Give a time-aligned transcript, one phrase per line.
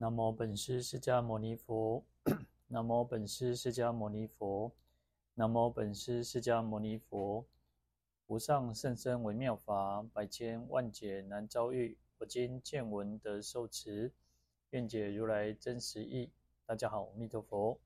[0.00, 2.04] 南无本师释迦牟尼佛，
[2.68, 4.72] 南无本师释迦牟尼佛，
[5.34, 7.44] 南无本师释迦牟尼佛。
[8.28, 11.98] 无上甚深微妙法，百千万劫难遭遇。
[12.18, 14.12] 我今见闻得受持，
[14.70, 16.30] 愿解如来真实义。
[16.64, 17.80] 大家好，阿弥陀佛。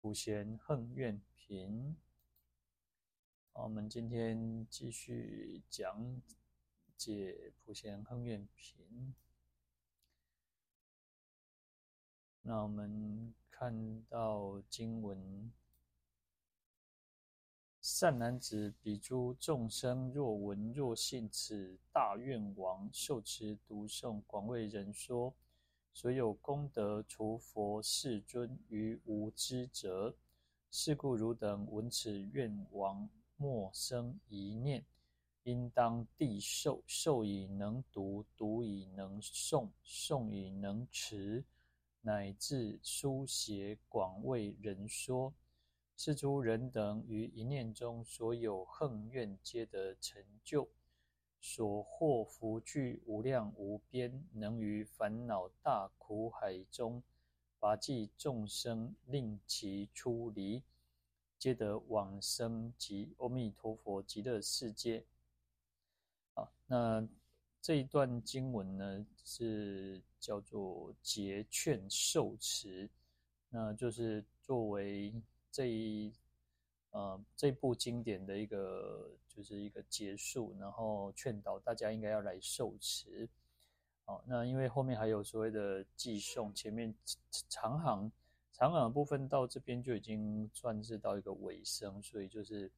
[0.00, 1.94] 普贤行愿品，
[3.52, 6.22] 好，我们今天继续讲
[6.96, 9.14] 解普贤行愿品。
[12.48, 15.52] 那我们看到经文：
[17.82, 25.34] 善男子，彼诸众生若闻若信此大愿王受持读诵，广为人说，
[25.92, 30.16] 所有功德，除佛世尊于无知者。
[30.70, 34.86] 是故汝等闻此愿王，莫生疑念，
[35.42, 41.44] 应当谛受，受以能读，读以能诵，诵以能持。
[42.08, 45.34] 乃至书写广为人说，
[45.94, 50.70] 是诸人等于一念中所有恨怨皆得成就，
[51.38, 57.02] 所获福聚无量无边，能于烦恼大苦海中
[57.58, 60.62] 拔济众生，令其出离，
[61.38, 65.04] 皆得往生极阿弥陀佛极乐世界。
[66.32, 67.06] 好，那。
[67.68, 72.88] 这一段经文呢，是叫做结劝受持，
[73.50, 75.12] 那就是作为
[75.52, 76.10] 这一
[76.92, 83.28] 呃这部经典的一个就是一个结束，然后劝导大家应该要来受持。
[84.06, 86.94] 好，那因为后面还有所谓的偈颂，前面
[87.50, 88.10] 长行
[88.50, 92.72] 长行的部分到这边就已经算是到一个尾声，所以就是。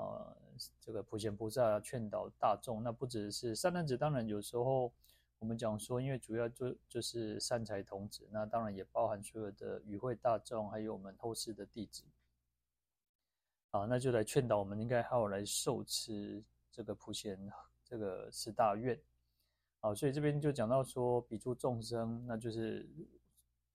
[0.00, 0.36] 呃，
[0.80, 4.92] 这个普贤菩萨劝导大众，那不只是善男子，当然有时候
[5.38, 12.04] 我们讲说，因为主要就就是善财童子，那当然也包含所有的与会大众，还有我们后世的弟子。
[13.70, 16.42] 啊，那就来劝导我们应该好好来受持
[16.72, 17.38] 这个普贤
[17.84, 19.00] 这个十大愿。
[19.80, 22.88] 啊，所以这边就讲到说，比诸众生，那就是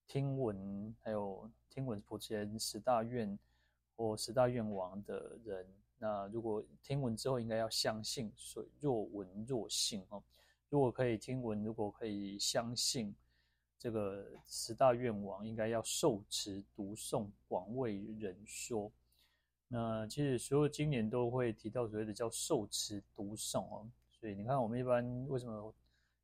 [0.06, 3.40] 听闻还有听闻普贤十大愿
[3.96, 5.68] 或十大愿王的人。
[5.98, 10.22] 那如果听闻之后，应该要相信，所以若闻若信哦。
[10.70, 13.16] 如果可以听闻，如果可以相信，
[13.80, 18.92] 这个十大愿王应该要受持读诵，广为人说。
[19.68, 23.88] 那其实所有经典都会提到所谓的叫受持读诵哦。
[24.12, 25.74] 所以你看，我们一般为什么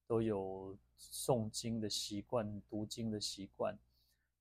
[0.06, 3.78] 都有诵经的习惯、读经的习惯？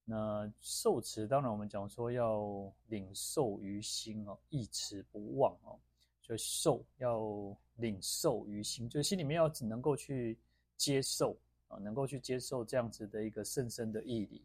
[0.05, 5.79] 那受持，当然我们讲说要领受于心哦，忆持不忘哦，
[6.21, 10.37] 所以受要领受于心，就心里面要只能够去
[10.77, 11.37] 接受
[11.69, 14.45] 啊，能够去接受这样子的一个甚深的义理。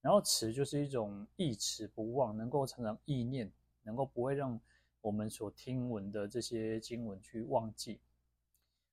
[0.00, 3.50] 然后持就是一种忆持不忘，能够常常意念，
[3.82, 4.60] 能够不会让
[5.00, 8.00] 我们所听闻的这些经文去忘记。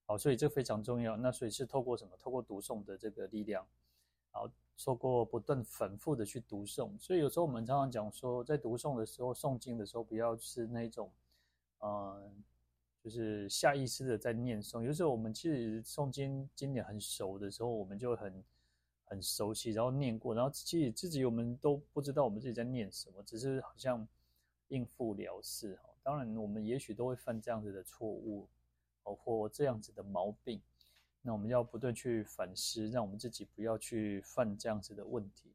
[0.06, 1.16] 好，所以这非常重要。
[1.16, 2.18] 那所以是透过什么？
[2.18, 3.66] 透过读诵的这个力量。
[4.30, 11.12] 好，透过不断反复的去读诵，所以有时候我们常常讲说，在读诵的时候、诵经的时候，不要是那种，
[11.80, 12.32] 呃，
[13.04, 14.84] 就是下意识的在念诵。
[14.84, 18.44] 有时候我们其实诵经经典很熟的时候，我们就很
[19.06, 24.08] 很熟悉，然后念过，然后其实自己我们都不知道我们自己在念什么，只是好像
[24.70, 25.76] 应付了事。
[25.76, 28.48] 哈当然，我们也许都会犯这样子的错误，
[29.04, 30.60] 或这样子的毛病。
[31.24, 35.54] 那我们要不断去反思，让我们自己不要去犯这样子的问题。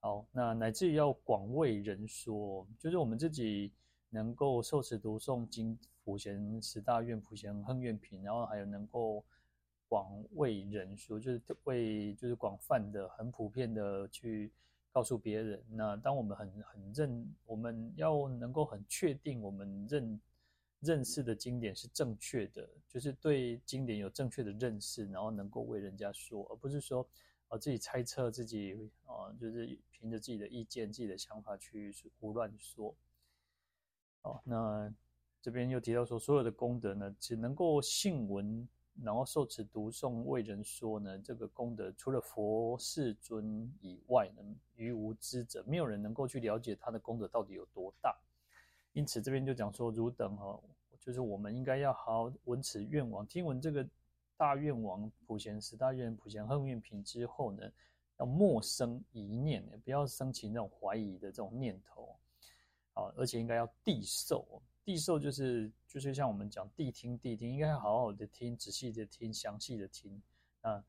[0.00, 3.72] 好，那乃至于要广为人说，就是我们自己
[4.10, 9.24] 能够受持读诵经普贤十大愿、普贤行愿品，然后还有能够
[9.88, 14.52] 广为人说，就是为就是广泛的、很普遍的去
[14.92, 15.64] 告诉别人。
[15.70, 20.20] 那当我们很很认，我们要能够很确定我们认。
[20.80, 27.08] 认识的经典是正确的，就是对经典有正确的认识，然后能够为人家说，而不是说
[27.48, 32.94] 啊自己猜测自己啊，就是凭着自己的意见、自己的想法去胡乱说。
[34.22, 34.94] 哦，那
[35.40, 38.68] 这边又提到说，所有的功德呢，只能够信闻，
[39.02, 44.42] 然后受持读诵为人说呢，这个功德除了佛世尊以外呢，
[44.74, 48.16] 于无知者，没有人能够去了解他的功德到底有多大。
[48.98, 50.60] 因此，这边就讲说，汝等哈，
[50.98, 53.88] 就是我们应该要好好闻此愿王，听闻这个
[54.36, 57.70] 大愿王普贤十大愿、普贤行愿品之后呢，
[58.18, 62.18] 要莫生疑念，不要生起那种怀疑的这种念头，
[62.92, 70.20] 好，而且应该要谛受，谛受就是就是像我们讲谛听谛听，应该要好好的听，仔细的听，详细的听，
[70.60, 70.82] 那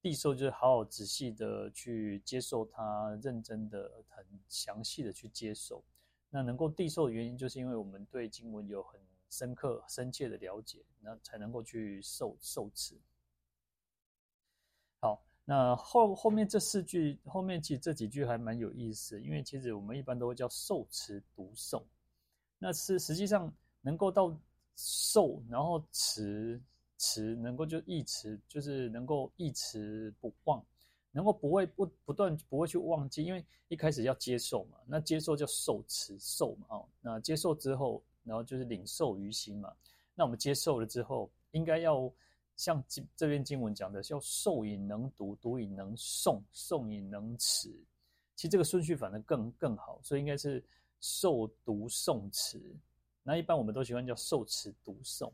[0.00, 5.80] 递受就是好好仔细的去接受它，认真的、很详细的去接受。
[6.34, 8.98] 那能够递受的原因，就是因为我们对经文有很
[9.28, 12.98] 深刻、深切的了解，那才能够去受受持。
[14.98, 21.82] 好，那后后面这四句，后面其实这几句还蛮有意思，因为其实我们一般都会叫受持读诵，
[22.58, 23.52] 那是实际上
[23.82, 24.34] 能够到
[24.74, 26.58] 受，然后持
[26.96, 30.64] 持，能够就忆持，就是能够忆持不忘。
[31.12, 39.72] 能够不会不不断不会去忘记，因为一开始要接受嘛，那接受叫受持受嘛，哦，那接受之后，然后就是领受于心嘛。
[40.14, 42.10] 那我们接受了之后，应该要
[42.56, 47.68] 像这这篇经文讲的，叫受以能读，读以能诵，诵以能持。
[48.34, 50.64] 其实这个顺序反而更更好，所以应该是
[51.00, 52.60] 受读诵持。
[53.22, 55.30] 那一般我们都喜欢叫受持读诵。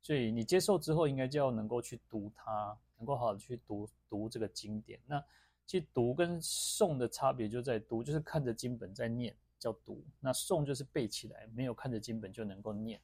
[0.00, 2.76] 所以你接受之后，应该就要能够去读它。
[2.98, 5.24] 能够好好去读读这个经典，那
[5.64, 13.00] 其实读跟诵的差别就在读，就是看着经本在念叫读，那诵就是背起来，没有看着经本就能够念。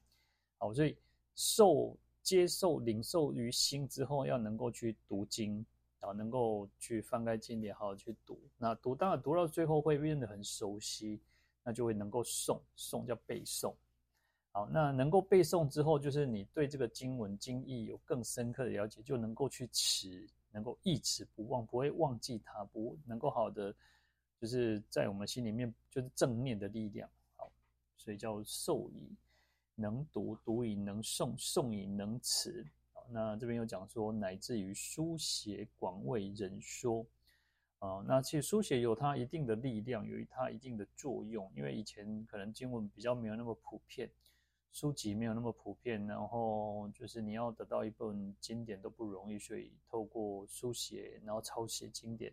[0.59, 0.97] 好，所以
[1.35, 5.65] 受接受领受于心之后，要能够去读经
[6.01, 8.41] 啊，能够去翻开经典，好好去读。
[8.57, 11.21] 那读当然读到最后会变得很熟悉，
[11.63, 13.75] 那就会能够诵，诵叫背诵。
[14.57, 23.75] 好，那能够背诵之后，就是你对这个经文经义有更深刻的了解，就能够去持，能够一持不忘，不会忘记它，不能够好的，
[24.41, 27.11] 就是在我们心里面就是正念的力量。
[27.35, 27.51] 好，
[27.97, 29.13] 所以叫授以
[29.75, 32.65] 能读，读以能诵，诵以能持。
[32.93, 37.05] 好，那这边有讲说，乃至于书写广为人说。
[37.81, 44.09] 啊，那其实书写有它一定的力量，有它一定的作用，因为以前可能经文比较没有那么普遍。
[44.75, 52.33] 书籍没有那么普遍，然后就是你要得到一本经典都不容易，所以透过书写，然后抄写经典，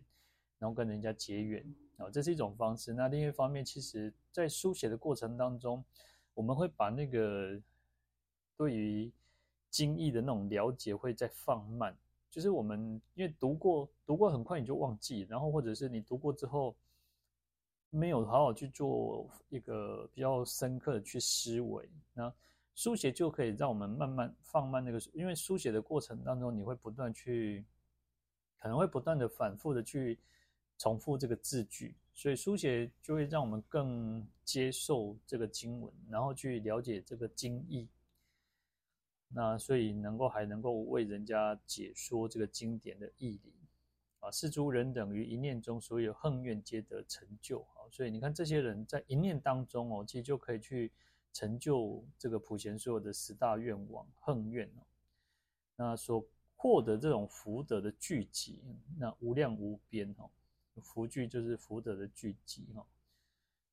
[0.58, 1.64] 然后跟人家结缘，
[1.98, 2.92] 啊，这是一种方式。
[2.92, 5.84] 那另一方面，其实在书写的过程当中，
[6.34, 7.56] 我们会把那个
[8.56, 9.12] 对于
[9.70, 11.96] 经义的那种了解会再放慢，
[12.28, 16.74] 就是我们因为读过，读过很快你就忘记，然后或者是你读过之后。
[17.94, 22.32] 没有好好去做一个比较深刻的去思维，那
[22.74, 27.62] 书写就可以让我们慢慢放慢那个，因为书写的过程当中，你会不断去，
[28.58, 30.18] 可能会不断的反复的去
[30.78, 37.86] 重复这个字句，所以书写就会让我们更接受这个经文，然后去了解这个经义，
[39.28, 43.52] 那所以能够还能够为人家解说这个经典的义理。
[44.22, 47.64] 啊，是诸人等于一念中，所有恨怨皆得成就。
[47.74, 50.92] 好，所以你看这些人在一念当中哦，其实就可以去
[51.32, 54.86] 成就这个普贤所有的十大愿望恨怨哦。
[55.74, 56.24] 那所
[56.54, 58.62] 获得这种福德的聚集，
[58.96, 60.30] 那无量无边哦，
[60.80, 62.86] 福聚就是福德的聚集哈。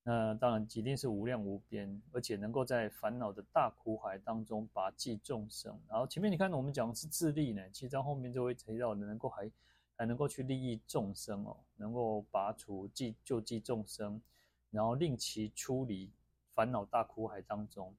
[0.01, 5.79] 那当然一定是无量无边，而且能够在烦恼的大苦海当中拔济众生。
[5.87, 9.47] 然后前面你看我们讲的是自利呢，其实在后面就会提到能够还。
[9.99, 14.21] 还能够去利益众生哦，能够拔除济救济众生，
[14.71, 16.09] 然后令其出离
[16.55, 17.93] 烦恼大苦海当中。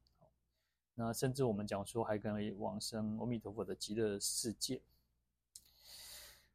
[0.94, 4.81] 那甚至我们讲说，还可以往生阿弥陀佛的极乐世界。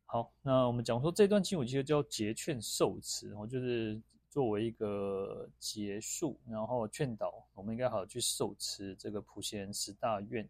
[0.08, 10.50] 好，那我们讲说这段经我记得叫结劝受持然后，就是作为一个结束，然后劝导我们应该好好去受持这个普贤十大愿。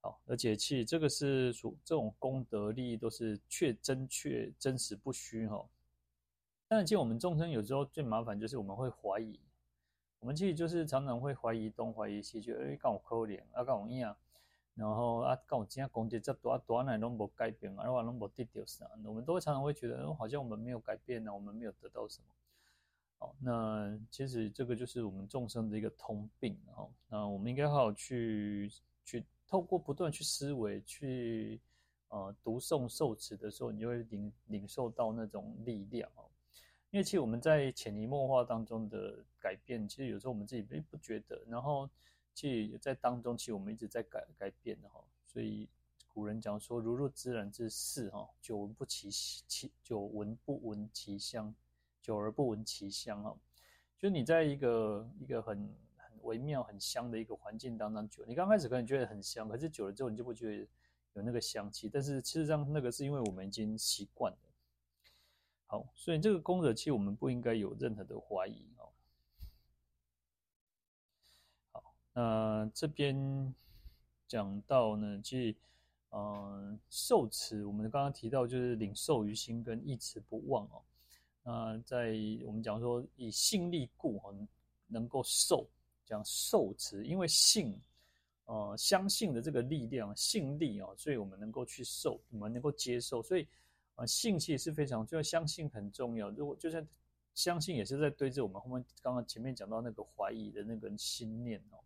[0.00, 5.66] 好，而且其实这个是属这种功德利益都是确真确真实不虚哈。
[6.68, 9.40] 但是其实我们众生有时候最麻烦就是我们会怀疑，
[10.20, 14.16] 我们其实就是常常会怀疑东怀疑西，就哎，跟我可怜啊，跟我一样，
[14.74, 22.26] 然后啊，跟我今天功德这多啊多来都没改变啊，然后都没得到啥，我们都会常常会觉得，好像我们没有改变呢，我们没有得到什么。
[23.18, 26.88] 好，那其实这个就是我们众生的一个通病哈。
[27.08, 28.70] 那我们应该好好去
[29.04, 29.24] 去。
[29.48, 31.58] 透过不断去思维，去
[32.08, 36.28] 呃读诵受持的时候，你就会领领受到那种力量哦。
[36.90, 41.42] 因为其实我们在潜移默化当中的改变，其实有时候我们自己并不觉得。
[41.48, 41.88] 然后
[42.34, 45.02] 其实，在当中，其实我们一直在改改变的哈。
[45.26, 45.66] 所以
[46.06, 51.54] 古人讲说：“如入自然之室哈，久闻不其其久闻不闻其香，
[52.02, 53.34] 久而不闻其香哈。”
[53.98, 55.74] 就你在一个一个很。
[56.28, 60.68] 微妙很香的一个环境当中久，你刚开始可能觉得很香，可是久了之后你就不觉得
[61.14, 61.88] 有那个香气。
[61.88, 64.38] 但是事实上，那个是因为我们已经习惯了。
[65.66, 68.88] 好，所以这个功德其实我们不应该有任何的怀疑哦。
[71.72, 73.54] 好，那这边
[74.26, 75.56] 讲到呢，其实
[76.10, 80.82] 呃，受持，我们刚刚提到就是领受于心跟忆持不忘哦。
[81.42, 84.20] 那在我们讲说以信力故，
[84.86, 85.66] 能够受，
[86.08, 87.78] 讲受持，因为信，
[88.46, 93.46] 呃，相信的这个力量，信力哦，所以我们能够去受，我们能够接受，所以
[93.94, 96.30] 啊，信气是非常，就要相信很重要。
[96.30, 96.86] 如果就算
[97.34, 101.78] 相信，也是在对着我们后面刚刚前面讲到那个怀疑的那个心念哦。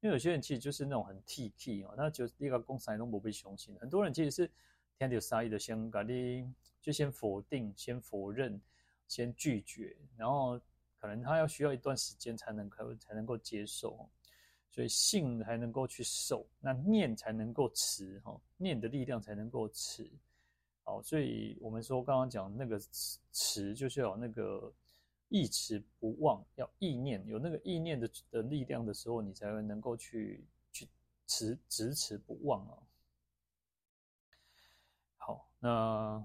[0.00, 3.74] 因为有些人其实就是那种很 T K 哦，他就一个公司都不被相信。
[3.80, 4.50] 很多人其实是
[4.98, 6.46] 听到啥意的，先搞你
[6.82, 8.60] 就先否定、先否认、
[9.08, 10.60] 先拒绝，然后
[11.04, 14.08] 可能他要需要一段时间才能可才能够接受。
[14.70, 20.10] 所以信才能够去受，那念才能够持哈，念的力量才能够持。
[20.82, 22.80] 好，所以我们说刚刚讲那个
[23.32, 24.72] 持，就是要有那个。
[25.30, 30.86] 意持不忘，要意念有那个意念的的力量的时候，你才会能够去去
[31.26, 32.78] 持执持不忘啊。
[35.16, 36.24] 好，那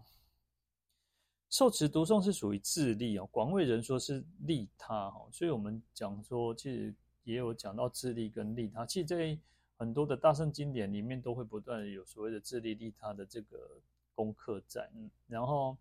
[1.50, 8.86] 受持读诵是属于自利哦，广为人说是利他哈，所以我们讲说，其实也有讲到自利跟利他。
[8.86, 9.38] 其实，在
[9.76, 13.82] 很多的大圣经典里面，都会不断的有所谓的自利利他的这个
[14.14, 15.78] 功课在，嗯，然后。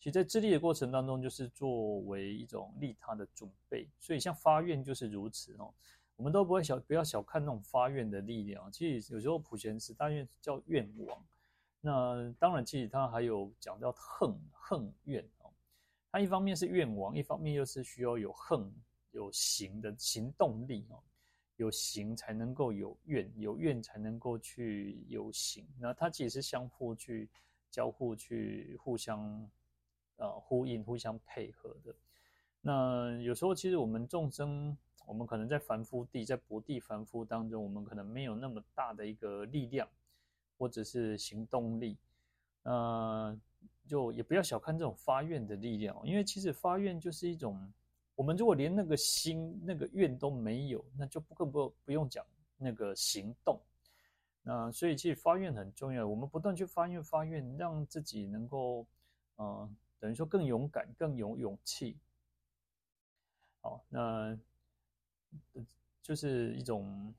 [0.00, 3.88] 其实，在自利的过程当中，就是作为一种利他的准备。
[4.00, 5.72] 所以，像发愿就是如此哦。
[6.16, 8.68] 我们都不会小，不要小看那种发愿的力量。
[8.72, 11.24] 其实，有时候普贤十大愿叫愿王。
[11.82, 15.50] 那当然，其实他还有讲到恨、恨怨哦。
[16.10, 18.72] 他一方面是愿王，一方面又是需要有恨
[19.10, 20.98] 有行的行动力哦。
[21.56, 25.68] 有行才能够有怨，有怨才能够去有行。
[25.78, 27.28] 那他其实是相互去
[27.70, 29.46] 交互去互相。
[30.16, 31.92] 呃，呼应、互相配合的。
[32.60, 39.88] 那有时候，其实我们众生，我们可能在凡夫地，在薄地凡夫当中，我们可能没有那么大的一个力量，
[40.56, 41.96] 或者是行动力。
[42.62, 43.36] 呃，
[43.86, 47.72] 就也不要小看这种发愿的力量，因为其实发愿就是一种，
[48.14, 52.24] 我们如果连那个心、那个愿都没有，那就不更不不用讲
[52.56, 53.60] 那个行动。
[54.42, 56.06] 那所以，其实发愿很重要。
[56.06, 58.86] 我们不断去发愿、发愿，让自己能够，
[59.36, 59.68] 呃。
[60.00, 61.96] 等于说更勇敢，更有勇气。
[63.60, 64.36] 好，那
[66.02, 67.14] 就是一种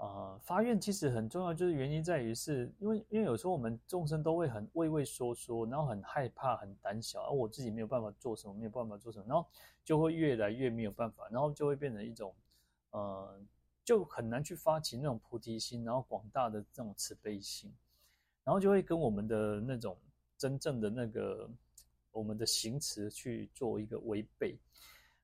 [0.00, 9.46] 呃发愿，其实很重要，就是原因在于是因为因为有时候我们众生都会很畏畏缩缩，然后很害怕、很胆小，而我自己没有办法做什么，没有办法做什么，然后
[9.84, 12.34] 就会越来越没有办法，然后就会变成一种
[12.90, 13.40] 呃，
[13.84, 17.72] 就很难去发起那种菩提心，然后广大的这种慈悲心，
[18.42, 19.96] 然后就会跟我们的那种
[20.36, 21.48] 真正的那个。
[22.12, 24.58] 我们的行持去做一个违背，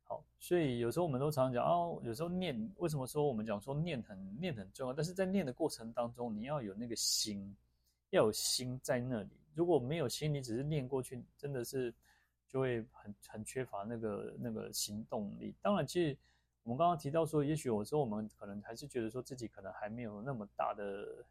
[0.09, 4.95] 好，所以有时候我们都常常讲哦，有时候念，为什么说我们讲说念很念很重要？
[4.95, 7.57] 但是在念的过程当中，你要有那个心，
[8.11, 9.31] 要有心在那里。
[9.55, 11.93] 如果没有心，你只是念过去，真的是
[12.49, 15.55] 就会很很缺乏那个那个行动力。
[15.61, 16.17] 当然，其实
[16.63, 21.25] 我们刚刚提到说，也许有时候我们可能还是觉得说自己可能还没有那么大的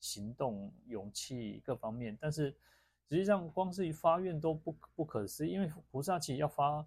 [0.00, 2.54] 行动勇气各方面，但是。
[3.08, 6.82] 实际上，光是一发愿都不不可思议，因为菩萨其实要发，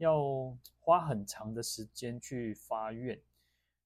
[0.00, 3.20] 要花很长的时间去发愿，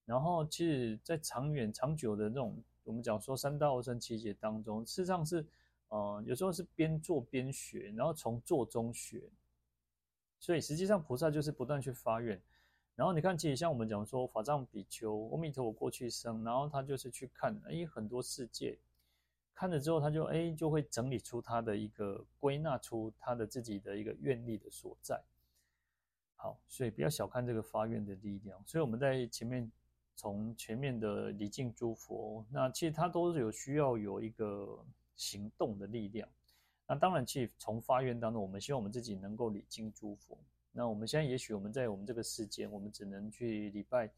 [0.04, 5.44] 然后其实，在长远、长久的这种我们讲说三大阿僧只劫当中，事实上是，
[5.88, 9.28] 呃，有时候是边做边学，然后从做中学，
[10.38, 12.40] 所以实际上菩萨就是不断去发愿，
[12.94, 18.78] 然后你看，其实像我们讲说法藏比丘，阿弥陀佛过去生，然后他就是去看，哎，很多世界。
[19.52, 25.20] 看了之后，他就哎，就会整理出他的一个归纳出他的自己的一个愿力的所在。
[26.44, 28.62] 好，所以不要小看这个发愿的力量。
[28.66, 29.72] 所以我们在前面
[30.14, 34.78] 从前面的礼敬诸佛，那其实他都是有需要有一个
[35.16, 36.28] 行动的力量。
[36.86, 40.36] 那当然，其实从发愿当中，我们希望我们自己能够礼敬诸佛。
[40.70, 44.10] 那我们现在也许我们在我们这个世间，我们只能去礼拜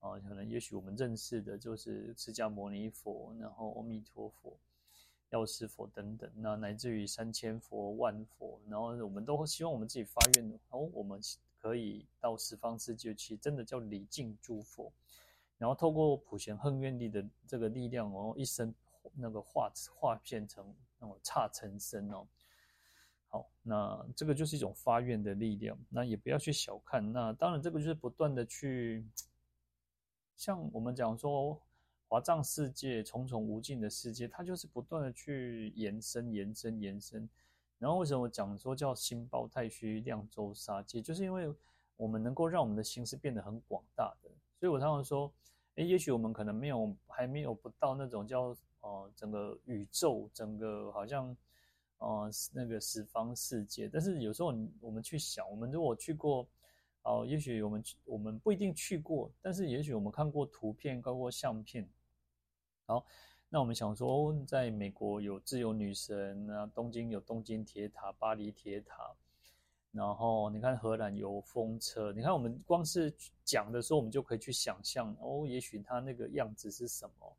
[0.00, 4.58] 啊，可能也许我们认识的就是释迦牟尼佛，然后阿弥陀佛。
[5.30, 11.20] 药师佛等等，那乃至于三千佛、万佛，然后我们都希望我们自己发愿哦，我们
[11.60, 14.92] 可以到十方世界去，真的叫礼敬诸佛，
[15.58, 18.74] 然后透过普贤横愿力的这个力量哦，一生
[19.14, 22.26] 那个化化变成那种刹尘身哦。
[23.28, 27.12] 好，那这个就是一种发愿的力量，那也不要去小看。
[27.12, 29.06] 那当然，这个就是不断的去，
[30.36, 31.60] 像我们讲说。
[32.10, 37.28] 华藏世界重重无尽的世界，它就是不断的去延伸、延伸、延伸。
[37.78, 41.54] 然后为什么我讲说叫心包太虚、量周沙界，就是因为
[41.96, 44.30] 我们能够让我们的心是变得很广大的。
[44.58, 45.32] 所以我常常说，
[45.76, 51.36] 诶，也许我们可能没有，还没有不到那种叫呃，整个宇宙，整个好像
[51.98, 53.88] 呃那个十方世界。
[53.88, 56.48] 但是有时候我们去想，我们如果去过，
[57.02, 61.88] 哦，也许我们我们不一定去过，但是也许我们看过图片，看过相片。
[62.86, 63.04] 好，
[63.50, 69.14] 那我们想说，在美国有自由女神啊，东京有东京铁塔、巴黎铁塔。
[69.90, 73.10] 然后你看荷兰有风车，你看我们光是
[73.44, 77.36] 讲的时候，我们就可以去想象哦，也许它那个样子是什么？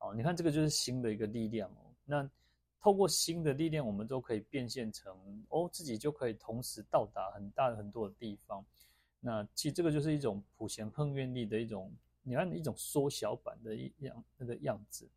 [0.00, 1.88] 哦，你看这个就是新的一个力量哦。
[2.04, 2.30] 那
[2.78, 5.16] 透过新的力量，我们都可以变现成
[5.48, 8.62] 哦，自己就可以同时到达很大很多的地方。
[9.20, 11.90] 那其实这个就是一种普贤恒愿力的一种，
[12.22, 15.08] 你看一种缩小版的一样那个样子。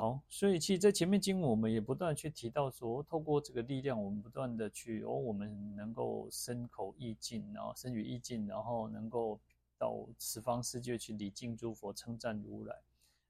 [0.00, 9.38] 好，所以其实，在前面经文，我们也不断去提到说，透过这个力量，我们不断的去哦，我们能够身口意境，然后身语意境，然后能够
[9.76, 12.74] 到十方世界去礼敬诸佛，称赞如来。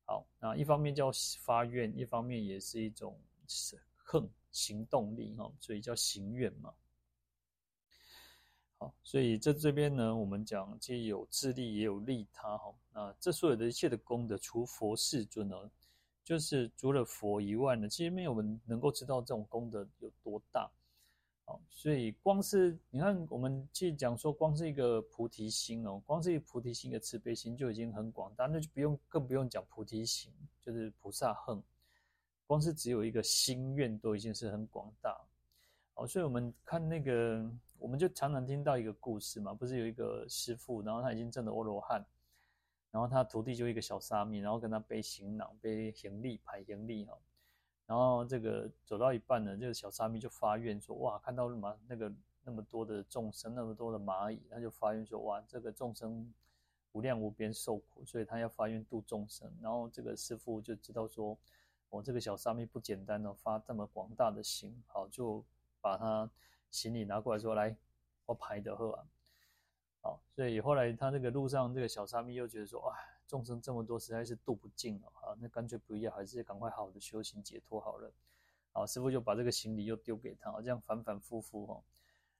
[0.05, 1.11] 好，那一方面叫
[1.41, 3.19] 发愿，一方面也是一种
[3.97, 6.73] 恒行动力哈，所以叫行愿嘛。
[8.79, 12.73] 好，所以在这边呢，我们讲既有自利，也有利他哈。
[12.93, 15.69] 那这所有的一切的功德，除佛世尊呢？
[16.23, 20.71] 就是除了佛以外呢，其实没有人能够知道这种功德有多大。
[21.45, 30.33] 好，所以光是你看，我们去讲说，光是一个菩提心哦，光是一个菩提心的慈悲心就已经很广大，那就不用更不用讲菩提心，
[30.65, 31.61] 就是菩萨恨。
[32.47, 35.21] 光是只有一个心愿都已经是很广大。
[35.95, 42.07] 好，所以我们看那个，我们就常常听到一个故事嘛，不是有一个师父，然后他已经证了阿罗汉。
[42.91, 47.17] 然后他徒弟就一个小沙弥，然后跟他背行囊、背行李、排行李哈。
[47.87, 52.13] 然后这个走到一半呢，这个小沙弥就发愿说：哇，看到了吗那个
[52.45, 56.33] 那么多的众生，那么多的蚂蚁，他就发愿说：哇，这个众生
[56.93, 59.53] 无量无边受苦，所以他要发愿度众生。
[59.61, 61.37] 然后这个师父就知道说：
[61.89, 65.45] 我这个小沙弥不简单哦，发这么广大的心，好，就
[65.81, 66.31] 把他
[66.71, 67.77] 行李拿过来说：来，
[68.27, 69.07] 我排的喝完。
[70.03, 78.11] 好，所以后来他这个路上，这个小沙弥又觉得说，哇，众生这么多，实在是度不尽了啊，那干脆不要，还是赶快好好的修行解脱好了。
[78.73, 81.83] 好，师父就把这个行李又丢给他，这样反反复复哈。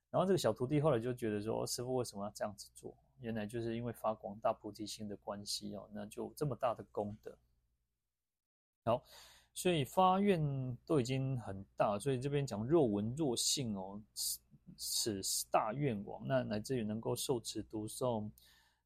[0.09, 2.95] 然后这个小徒弟后来就觉得说，师父为什么要这样子做？
[3.19, 7.37] 原来就是因为发广大菩提心的关系哦，那就这么大的功德。
[8.83, 9.03] 好，
[9.53, 14.01] 所以发愿都已经很大，所以这边讲若闻若信哦。
[14.77, 18.29] 此大愿王，那乃至于能够受持读诵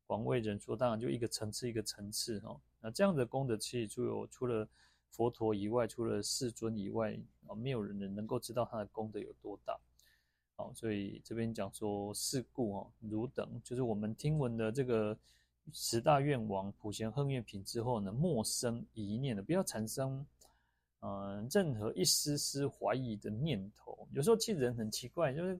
[0.05, 2.59] 广为人说，当然就一个层次一个层次哈。
[2.79, 4.67] 那这样的功德，其实就有除了
[5.09, 7.17] 佛陀以外，除了世尊以外
[7.47, 9.79] 啊，没有人能够知道他的功德有多大。
[10.55, 15.17] 好，所以这边讲说是故哦，汝等就是我们听闻的这个
[15.73, 20.25] 十大愿王普贤恒愿品之后呢，莫生疑念的，不要产生。
[21.07, 25.59] 嗯，任何一丝丝怀疑的念头，有时候其实人很奇怪，就是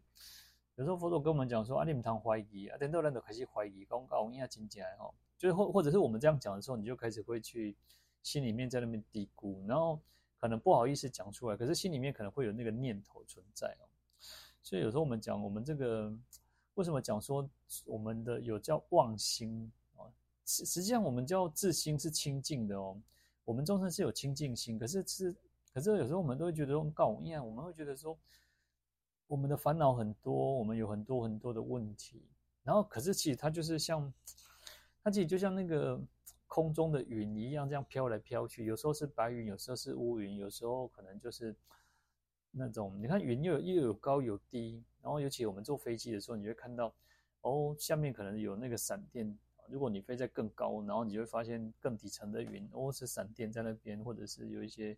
[0.74, 7.76] 有时候佛陀跟我们讲说：“啊，你们谈怀疑啊，等到人都开始怀疑，公告我应该真假哦。”就是或或者是我们这样讲的时候，你就开始会去
[8.24, 10.00] 心里面在那边嘀咕，然后
[10.40, 13.86] 可能不好意思讲出来，可是心里面可能会有那个念头存在哦。
[14.64, 16.12] 所以有时候我们讲我们这个
[16.74, 17.48] 为什么讲说
[17.86, 20.10] 我们的有叫妄心啊？
[20.44, 23.00] 实实际上我们叫自心是清净的哦。
[23.46, 25.36] 我们众生是有清净心，可是是，
[25.72, 28.18] 可是有时候我们都会觉得说，告一样，我们会觉得说，
[29.28, 32.24] 我们的烦恼很多，我们有很多很多的问题，
[32.64, 34.12] 然后可是其实它就是像，
[35.04, 36.02] 它其实就像那个
[36.48, 41.56] 空中的云一样，这样飘来飘去，有时候是白云，有时候是乌云，有时候可能就是
[42.50, 46.92] 那种，你看云又又有高有低，然后尤其我们坐飞机的时候，你会看到，
[47.42, 49.38] 哦，下面可能有那个闪电。
[49.68, 54.96] 如果你飞在更高，然后你就会发现更底层的云，哦，是闪电在那边，或者是有一些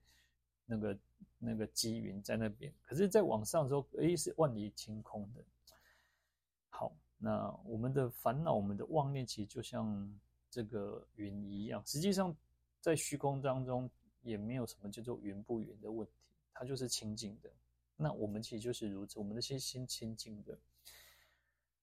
[0.65, 0.97] 那个
[1.39, 2.73] 那个积云在那边。
[2.81, 5.43] 可是在往上的时候，诶，是万里晴空的。
[6.69, 11.81] 好，那我们的烦恼，我们的妄念，其实就像这个云一样。
[11.85, 12.35] 实际上，
[12.81, 13.89] 在虚空当中，
[14.21, 16.13] 也没有什么叫做云不云的问题，
[16.53, 17.49] 它就是清净的。
[17.95, 20.57] 那我们其实就是如此，我们的心心清净的。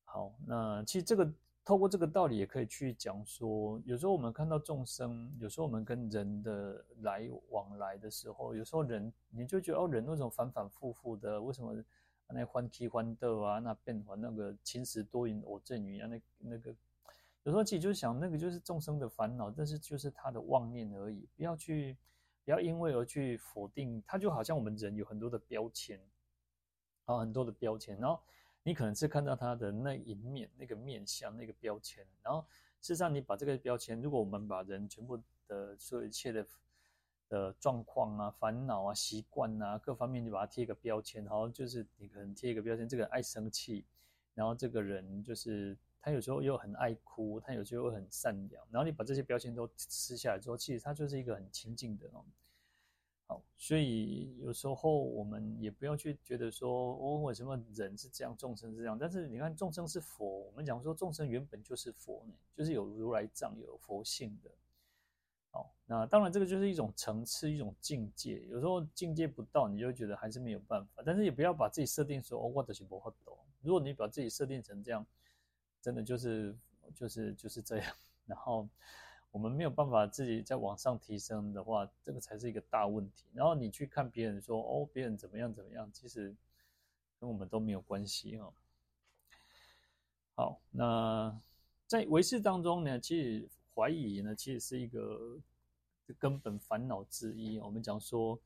[0.05, 1.33] 好，那其实这个。
[1.65, 11.41] 透过这个道理，也可以去讲说，有时候我们看到众生，有时候我们跟人的来往来的时候，有时候人你就觉得哦，人为什么反反复复的？
[11.41, 11.75] 为什么
[12.29, 16.75] 那欢喜欢乐啊，那变化那个晴时多云偶阵雨啊，那那个
[17.45, 21.27] 有时候其实就想，那个就是众生的烦恼，但是就是他的妄念而已。
[21.35, 21.97] 不要去，
[22.45, 25.99] 不要因为而去否定他，就好像我们人有很多的标签，
[27.07, 28.21] 啊，很多的标签，然后。
[28.67, 32.41] 你可能是看到他的那一面、那个面相、那个标签，然后
[32.81, 36.47] 事实上你把这个标签，如果我们把人全部的所有一切的
[37.29, 43.85] 的状况啊、烦恼啊、习惯啊各方面，就把它贴一个标签，好，就是你可能贴一个标签，这个人爱生气，
[44.35, 52.25] 然后这个人就是他有时候又很爱哭，他有时候又很善良，然后你把这些标签都撕下来之后，其实他就是一个很亲近的哦。
[53.57, 58.99] 所以有时候我们也不要去觉得说，哦，为什么人是这样，众生是这样？
[58.99, 64.51] 但是你看，众生是佛，我们讲说众生原本就是佛呢，就是有如来藏，有佛性的。
[65.51, 68.41] 好，那当然这个就是一种层次，一种境界。
[68.51, 71.03] 有时候境界不到，你就觉得还是没有办法。
[71.07, 73.37] 但是也不要把自己设定说，哦，我就是不会懂。
[73.63, 75.07] 如果你把自己设定成这样，
[75.81, 76.57] 真的就是
[76.95, 77.95] 就是就是这样，
[78.27, 78.69] 然后。
[79.35, 83.25] 我们没有办法自己再往上提升的话，这个才是一个大问题。
[83.33, 86.33] 然后你去看别人说，哦，别人怎么样怎么样，其实
[87.19, 88.55] 跟我们都没有关系哦。
[90.37, 91.37] 好，那
[91.85, 95.37] 在唯识当中呢，其实怀疑呢，其实是一个
[96.17, 97.59] 根本烦恼之一。
[97.59, 98.39] 我们讲说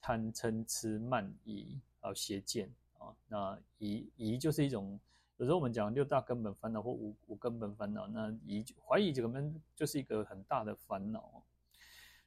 [0.00, 4.98] 贪嗔痴慢疑啊，邪见啊，那疑疑就是一种。
[5.40, 11.42] 有时候我们讲六大根本烦恼或五五根本烦恼，那疑怀疑这个门就是一个很大的烦恼。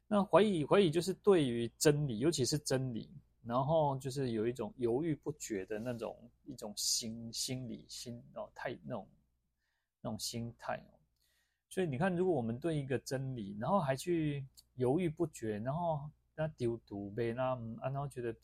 [0.08, 3.08] 那怀疑怀疑就是对于真理，尤其是真理，
[3.43, 9.08] 然后就是有一种犹豫不决的那种一种心心理心哦态那种
[10.02, 10.97] 那种心态哦。
[11.69, 18.36] 所以你看，如果我们对一个真理，然后还去犹豫不决，然后那丢毒呗，那啊然后觉得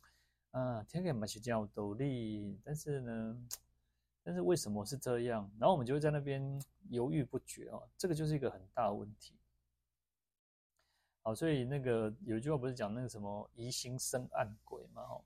[0.52, 3.48] 啊，天给嘛是这样有道理，但是呢。
[4.30, 5.50] 但是为什么是这样？
[5.58, 6.62] 然后我们就会在那边
[6.92, 9.34] 犹豫不决哦，这个就是一个很大的问题。
[11.24, 15.02] 好，所以那个有一句话不是讲那个什么疑心生暗鬼嘛？
[15.02, 15.20] 哈，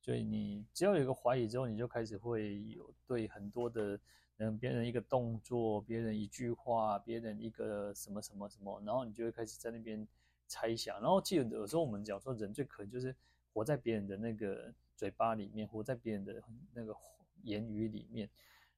[0.00, 4.00] 所以你只要有一个怀疑之后，你就开始会有对很多的
[4.38, 10.08] 嗯别人一个动作、别人一句话、别人一个什么什么什么，然后你就会开始在那边
[10.46, 10.98] 猜想。
[10.98, 13.14] 然后记得有时候我们讲说，人最可能就是
[13.52, 16.96] 活在别人的那个嘴巴里面，活在别人的那个。
[17.42, 18.28] 言语里面，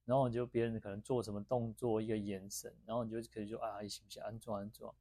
[0.05, 4.21] 然后你就别人可能做什么动作，一个眼神，然后你就可以说啊，行不行？
[4.23, 4.93] 安装安装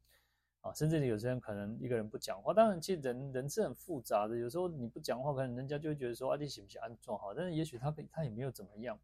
[0.61, 6.81] 啊，甚至你有些人可能一个人不讲话，当然其实人人是很复杂的，有时候你不讲话，可能人家就会觉得说啊，你行不行？
[6.81, 8.99] 安装好，但是也许他可以他也没有怎么样。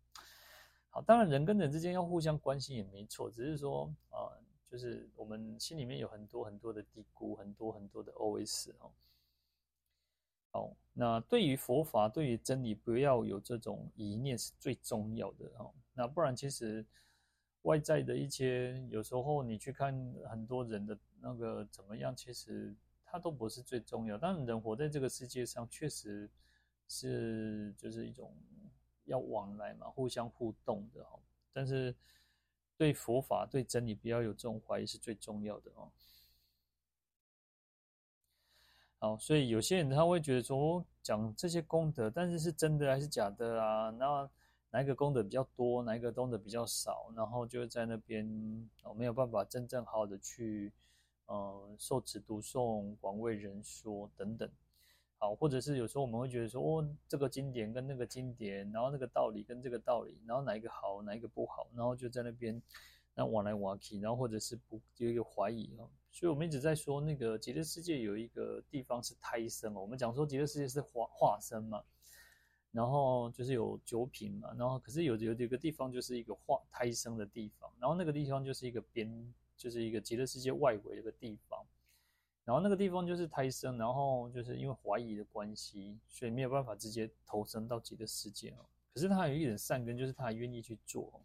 [0.90, 4.30] 好，当然人跟人之间要互相关心也没错，只是说啊，
[4.70, 8.90] 就是我们心里面有很多很多的嘀咕，很多很多的 OS 哦。
[10.50, 15.70] 好，那对于佛法，对于真理，不要有这种疑念是最重要的哈。
[15.92, 16.84] 那不然，其实
[17.62, 19.92] 外在的一些，有时候你去看
[20.28, 24.16] 很多人的那个怎么样，其实它都不是最重要。
[24.16, 26.30] 但人活在这个世界上，确实
[26.88, 28.34] 是就是一种
[29.04, 31.18] 要往来嘛，互相互动的哈。
[31.52, 31.94] 但是
[32.76, 35.90] 对佛法、对真理，不要有这种怀疑是最重要的哦。
[39.00, 43.90] 好，所以有些人他会觉得说，讲这些功德，但是是真的还是假的啊？
[43.90, 44.28] 那
[44.70, 47.12] 哪一个功德比较多，哪一个功德比较少？
[47.14, 48.26] 然后就在那边
[48.82, 50.72] 哦，没有办法真正好好的去，
[51.26, 54.50] 呃，受持读诵、广为人说等等。
[55.16, 62.60] 好，或者是有时候我们会觉得说，哦，这个经典跟那个经典，然后那个道理跟这个道理，然后哪一个好，哪一个不好，然后就在那边
[63.14, 65.88] 那往来往去，然后或者是不有一个怀疑哦。
[66.18, 69.80] 所以，我们一直在说那个极乐世界有一个地方是胎生哦。
[69.80, 71.80] 我们讲说极乐世界是化化身嘛，
[72.72, 81.64] 然后就是有九品嘛，然后可是有有有一个地方就是一个化胎生的地方，然后那个地方就是一个边，就是一个极乐世界外围的一个地方，
[82.44, 88.66] 然后那个地方就是胎生，然后就是因为怀疑的关系，所以没有办法直接投生到极乐世界哦。
[88.92, 91.22] 可是他有一点善根，就是他还愿意去做。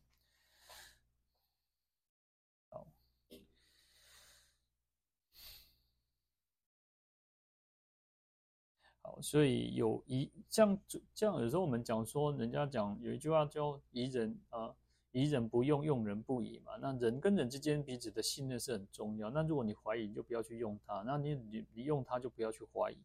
[9.24, 10.78] 所以有疑，这样
[11.14, 14.76] 这样，有时候我们讲说，人家讲有一句话叫“疑人啊，
[15.14, 16.74] 疑人不用，用人不疑”嘛。
[16.82, 19.30] 那人跟人之间彼此的信任是很重要。
[19.30, 22.98] 那如果你怀疑，你就不要去用它；那你你你用它，就不要去怀疑。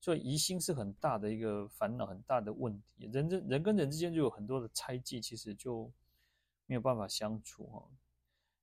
[0.00, 3.08] 所以疑心是很大的一个烦恼，很大的问题。
[3.10, 5.90] 人人人跟人之间就有很多的猜忌，其实就
[6.66, 7.82] 没有办法相处哈。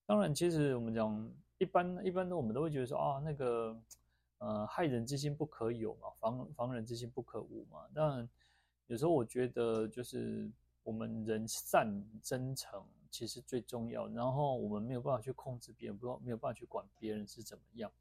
[0.05, 3.77] 当然，其实我们讲一般一般的，我们都会觉得说啊，那个。
[4.41, 7.87] 呃，害人之心不可有嘛，防防人之心不可无嘛。
[7.93, 8.27] 当然，
[8.87, 10.51] 有时候我觉得就是
[10.81, 11.87] 我们人善
[12.23, 14.07] 真诚其实最重要。
[14.07, 17.91] 然后我们没有办法去控制别人，不没有办法去管别人是怎么样。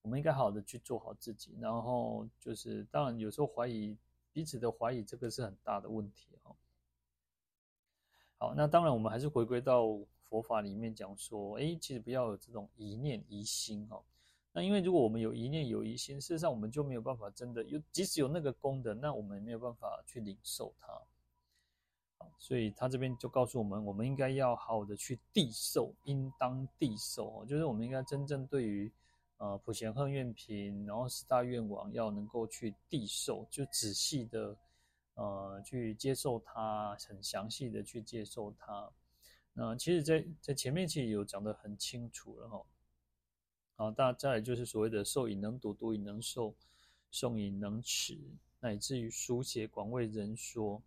[0.00, 1.54] 我们应该好好的去做好自己。
[1.60, 3.94] 然后就是，当然有时候怀疑
[4.32, 6.56] 彼此的怀疑，这个是很大的问题哦。
[8.38, 14.02] 好，那当然我们还是回归到佛法里面讲说，哎，其实不要有这种疑念疑心哈。
[14.56, 20.92] 那因为如果我们有一念有疑心，事实上我们就没有办法真的有，即使有那个功德，那我们也没有办法去领受它。
[22.38, 28.90] 所以他这边就告诉我们，我们应该要好好的去谛受，应当谛受哦，就是我们应该真正对于
[29.38, 34.56] 呃普贤行愿品，然后十大愿王要能够去谛受，就仔细的
[35.14, 38.88] 呃去接受它，很详细的去接受它。
[39.52, 42.62] 那其实在，在前面其实有讲得很清楚了哈。
[43.76, 46.54] 啊，大家再来就是所谓的受以能读，读以能受，
[47.12, 48.16] 诵以能持，
[48.60, 50.80] 乃至于书写广为人说。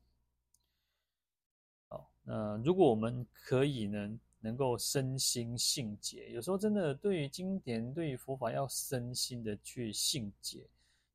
[1.90, 10.66] 好，那如果我们可以呢，能够身心信解，有时候真的对于经典，对于佛法要身心的去信解。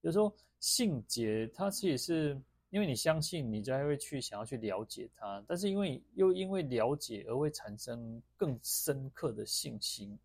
[0.02, 5.42] 有时候信解，它其实是因为你相信，你才会去想要去了解它。
[5.48, 10.18] 但是因为又因为了解而会产生更深刻的信心。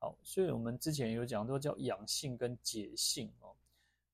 [0.00, 3.52] 好，所以我们之前有讲到叫养性跟解性哦。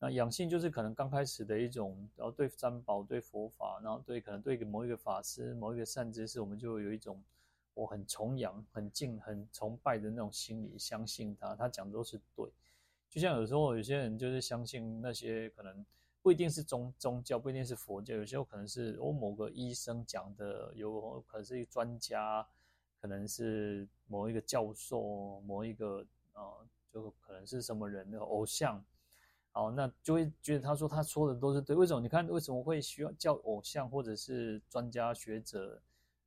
[0.01, 7.23] 那养性就是可能刚开始的一种，然后对三宝、对佛法，然后对可能对某一个法师、某一个善知识，我们就有一种
[7.73, 12.47] 我很崇仰、很敬、很崇拜的那种心理，相信他，他讲的都是对。
[13.09, 15.87] 就像有时候有些人就是相信那些可能
[16.21, 22.47] 不一定是宗宗教，不一定是佛教，有时候可能是哦某个医生讲的，有可能是一个专家，
[23.07, 28.85] 可能是某一个教授，某一个呃，就可能是什么人的偶像。
[29.53, 31.77] 好，那就会觉得他说他说的都是对。
[31.77, 32.01] 为什么？
[32.01, 35.81] 你看为什么会需要叫偶像或者是专家学者，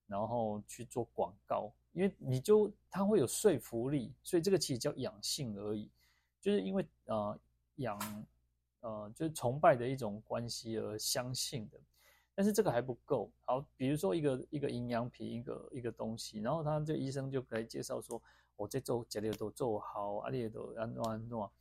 [0.08, 1.70] 然后去做广告？
[1.92, 5.90] 因为你就他会有说服力，所以这个其实叫养性而已，
[6.40, 7.38] 就是因为呃
[7.76, 8.26] 养
[8.80, 11.78] 呃就是崇拜的一种关系而相信的。
[12.40, 13.30] 但是这个还不够。
[13.42, 18.22] 好，比如说一个一个营养品，一个一个东西，然后他这医生就可以介绍说，
[18.56, 21.52] 我这做这里都做好，啊里都安诺安诺。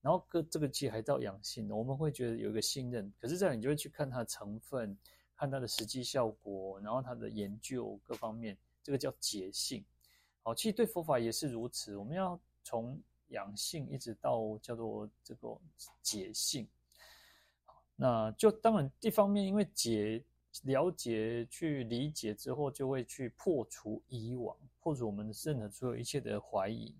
[0.00, 4.96] 然后这个其实还叫养信，我们会觉得有一个信任，可是这样你就会去看它的成分，
[5.34, 9.84] 看它的实际效果，然后它的研究各方面，这个叫解性。
[10.44, 12.96] 好，其实对佛法也是如此，我们要从
[13.30, 15.58] 养性一直到叫做这个
[16.02, 16.68] 解性。
[18.02, 20.24] 那就当然一方面，因为解
[20.62, 26.94] 了解去理解之后，就会去破除以往，破除我们任何所有一切的怀疑。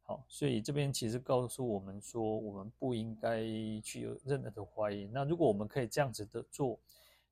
[0.00, 3.42] 好，所以这边其实告诉我们说，我们不应该
[3.82, 5.06] 去有任何的怀疑。
[5.12, 6.80] 那如果我们可以这样子的做，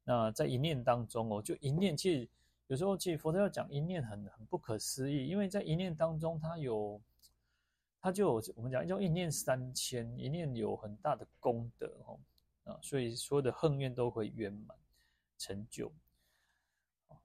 [0.04, 2.28] 那在一念当中哦，就一念，其实
[2.66, 7.00] 有时候其实佛教要讲一念很很不可思议，因为在一念当中，它有，
[8.00, 12.18] 它就我们讲叫一念三千，一念有很大的功德哦，
[12.64, 14.76] 啊，所以所有的恨怨都会圆满
[15.36, 15.92] 成就。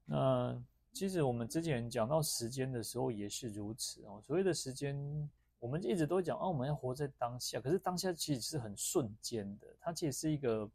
[0.06, 5.30] 那其实我们之前讲到时间的时候也是如此哦，所谓的时间。
[5.60, 7.58] 我们一直都讲，哦，我们要活在当下。
[7.62, 10.70] 可是当下其实是很瞬间的，它其实是一个，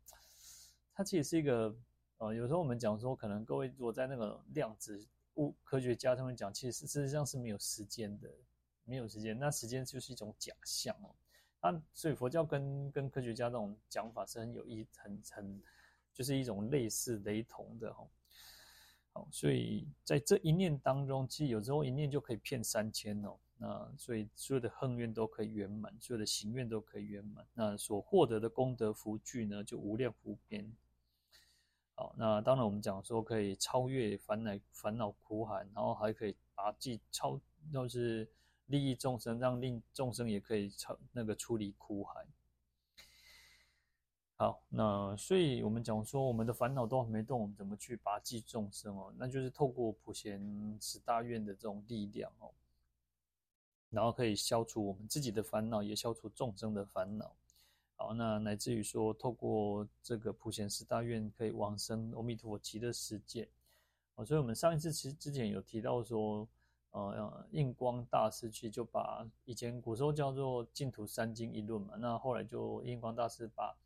[0.95, 1.77] 它其实是一个，
[2.17, 8.31] 呃，有时候我们讲说，可能各位如果在那个量子物科学家他们讲，其实事实上是没有时间的，
[8.89, 11.15] 没有时间，那时间就是一种假象哦。
[11.61, 15.63] 那所以佛教跟跟科学家这种讲法是很有意，很很
[16.15, 18.09] 就是一种类似雷同的哦。
[19.13, 23.37] 好，所以在这一念当中，其实有时候一念就可以骗三千哦。
[23.61, 27.45] 那所以所有的恨愿都可以圆满，所有的行愿都可以圆满。
[27.55, 30.73] 那所获得的功德福聚呢，就无量无边。
[31.97, 37.41] 好，那当然我们讲说可以超越烦恼烦恼苦海，然后还可以拔济超，
[37.73, 38.31] 就是
[38.69, 42.25] 利益众生，让令众生也可以成那个出离苦海。
[44.37, 49.13] 好，那所以我们讲说我们的烦恼都还没动，我们怎么去拔济众生哦？
[49.19, 52.51] 那就是透过普贤十大愿的这种力量哦。
[53.91, 57.35] 然后可以消除我们自己的烦恼，也消除众生的烦恼。
[57.97, 63.49] 好，那乃至于说，透过这个普贤十大愿，可以往生阿弥陀佛极乐世界。
[64.15, 66.47] 哦，所以我们上一次其实之前有提到说，
[67.07, 73.77] 呃，印光大师去就把以前古时候叫做净土三经一论嘛，那后来就印光大师把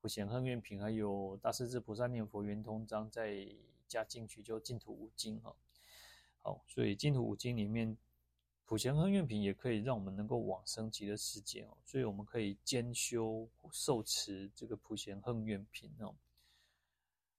[0.00, 3.46] 普贤行愿品还有大势至菩萨念佛圆通章再
[3.86, 5.54] 加进去，就净土五经哈。
[6.42, 7.96] 好，所以净土五经里面。
[8.64, 16.14] 普贤行愿品也可以让我们能够往生极乐世界哦，所以我们可以兼修受持这个普贤行愿品哦。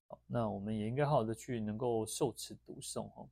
[0.05, 3.27] 好，那我们也应该好好的去能够受持读诵哦。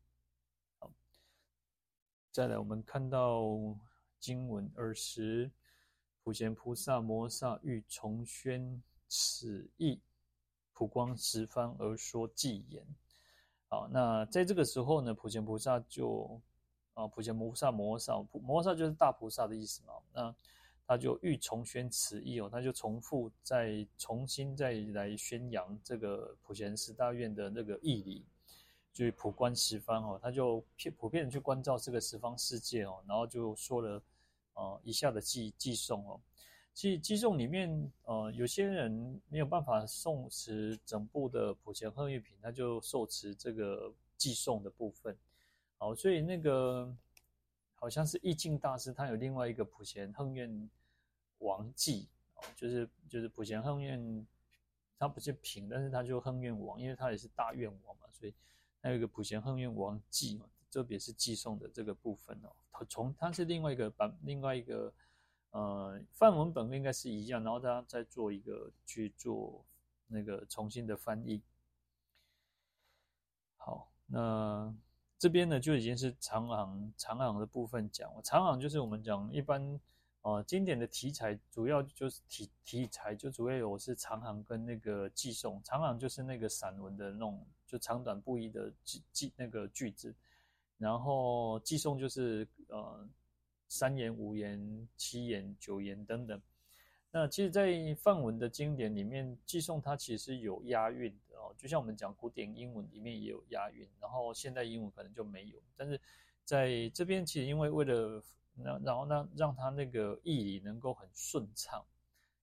[2.32, 3.46] 再来我们看到
[4.20, 5.52] 经文尔时，
[6.24, 10.00] 普贤菩萨摩萨欲重宣此意，
[10.74, 12.86] 普光十方而说偈言。
[13.67, 16.41] 好，那在这个时候呢，普贤菩萨就。
[16.94, 19.94] 啊，普贤菩萨摩诃萨，摩诃萨就是大菩萨的意思嘛。
[20.13, 20.36] 那
[20.86, 28.26] 他就欲重宣此意哦，他就重复再重新再来宣扬这个普贤十大愿的那个义理，
[28.94, 30.64] 就是普观十方哦，他就
[30.98, 34.02] 普遍的去关照这个十方世界哦，然后就说了
[34.54, 36.20] 呃以下的偈偈颂哦。
[36.74, 45.18] 其实偈颂里面呃有些人没有办法诵持整部的普贤行愿品，他就受持这个寄送的部分。
[45.78, 46.94] 好，所以那个
[47.76, 50.70] 好像是义净大师，他有另外一个普贤行愿
[51.40, 54.28] 王记哦，就是就是普贤行愿，
[54.98, 58.34] 他不是品，但是他就行愿王，因为他也是大愿王嘛，所以
[58.82, 62.52] 还有一个普贤行愿王偈嘛，特别是寄送的这个部分哦。
[62.72, 64.94] 它从它是另外一个版，另外一个
[65.52, 69.63] 呃范文本应该是一样，然后他再做一个去做
[70.08, 71.41] 那个重新的翻译。
[73.58, 74.74] 好，那。
[75.22, 79.80] 这边呢就已经是长行长行的部分讲了，长行就是我们讲一般
[80.24, 90.14] 呃经典的题材，主要就是题题材就主要有是长行跟那个寄送，长行就是那个散文的那种就长短不一的句句那个句子，
[90.78, 93.08] 然后寄送就是呃
[93.70, 96.42] 三言五言七言九言等等。
[97.14, 105.60] 那其实，在梵文的经典里面，寄送它其实有押韵的哦，就像我们讲古典英文里面也有押韵，然后现代英文可能就没有。
[105.76, 106.00] 但是
[106.46, 108.24] 在这边，其实因为为了
[108.56, 111.84] 那然后让让它那个义理能够很顺畅，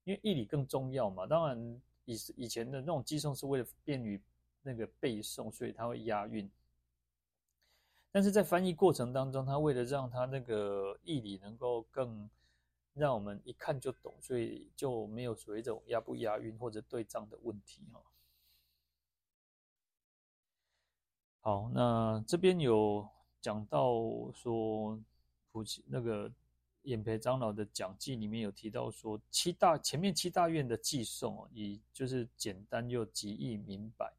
[0.04, 1.26] 因为义理更重要嘛。
[1.26, 4.20] 当然以以前的那种寄送是为了便于
[4.62, 6.50] 那个背诵，所以它会押韵。
[8.10, 12.28] 但是在翻译过程当中，他为了让它那个义理能够更
[12.94, 18.02] 让我们一看就懂，所以就没有所谓这种押不押韵或者对仗的问题哈。
[21.40, 23.06] 好，那这边有
[23.40, 23.92] 讲到
[24.32, 24.98] 说，
[25.52, 26.32] 普贤那个
[26.82, 34.12] 演培长老的讲记里面有提到说，七大前面七大院的寄送哦，以就是简单又极易明白。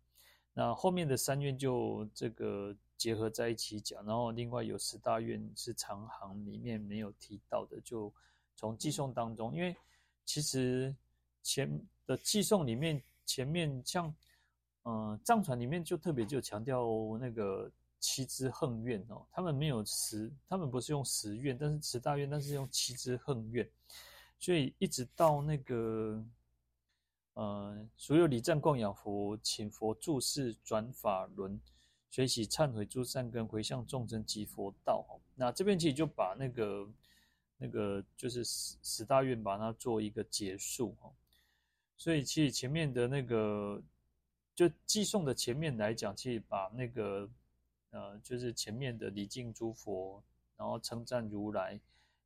[0.59, 8.13] 那后面的三愿就这个结合在一起讲，然后另外有十大院是长行里面没有提到的，就。
[8.59, 9.73] 从寄送当中，因为
[10.25, 10.93] 其实
[11.41, 14.13] 前的寄送里面，前面像
[14.83, 16.85] 嗯藏传里面就特别就强调
[17.21, 23.65] 那个七支恨愿哦，他们没有十，他们不是用十愿，但是十大愿，但是用七支恨愿，
[24.37, 26.21] 所以一直到那个
[27.39, 31.59] 呃所有礼赞供养佛，请佛住世转法轮，
[32.09, 35.05] 随喜忏悔诸善根，回向众生及佛道。
[35.35, 36.89] 那这边其实就把那个。
[37.61, 41.11] 那个就是十十大愿，把它做一个结束哦。
[41.97, 43.83] 所以其实前面的那个，
[44.55, 47.29] 就寄送的前面来讲，其实把那个
[47.89, 50.23] 呃，就是前面的礼敬诸佛，
[50.55, 51.77] 然后称赞如来，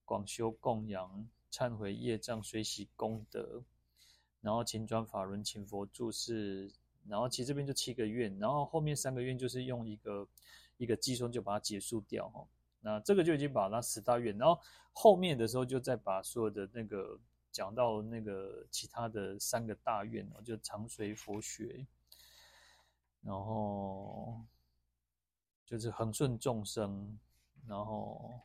[0.06, 3.64] 广修供养，忏悔业障，随喜功德，
[4.44, 6.70] 然后请转法轮，请佛住世，
[7.08, 10.28] 然后其实这边就七个愿，然后后面三个愿就是用一个
[10.76, 12.46] 一个偈颂就把它结束掉哈。
[12.82, 14.60] 那这个就已经把那十大愿，然后
[14.92, 17.18] 后面的时候就再把所有的那个
[17.54, 21.88] 讲到那个其他的三个大愿哦，就常随佛学，
[23.22, 24.38] 然后
[25.66, 27.18] 就是恒顺众生，
[27.66, 28.38] 然后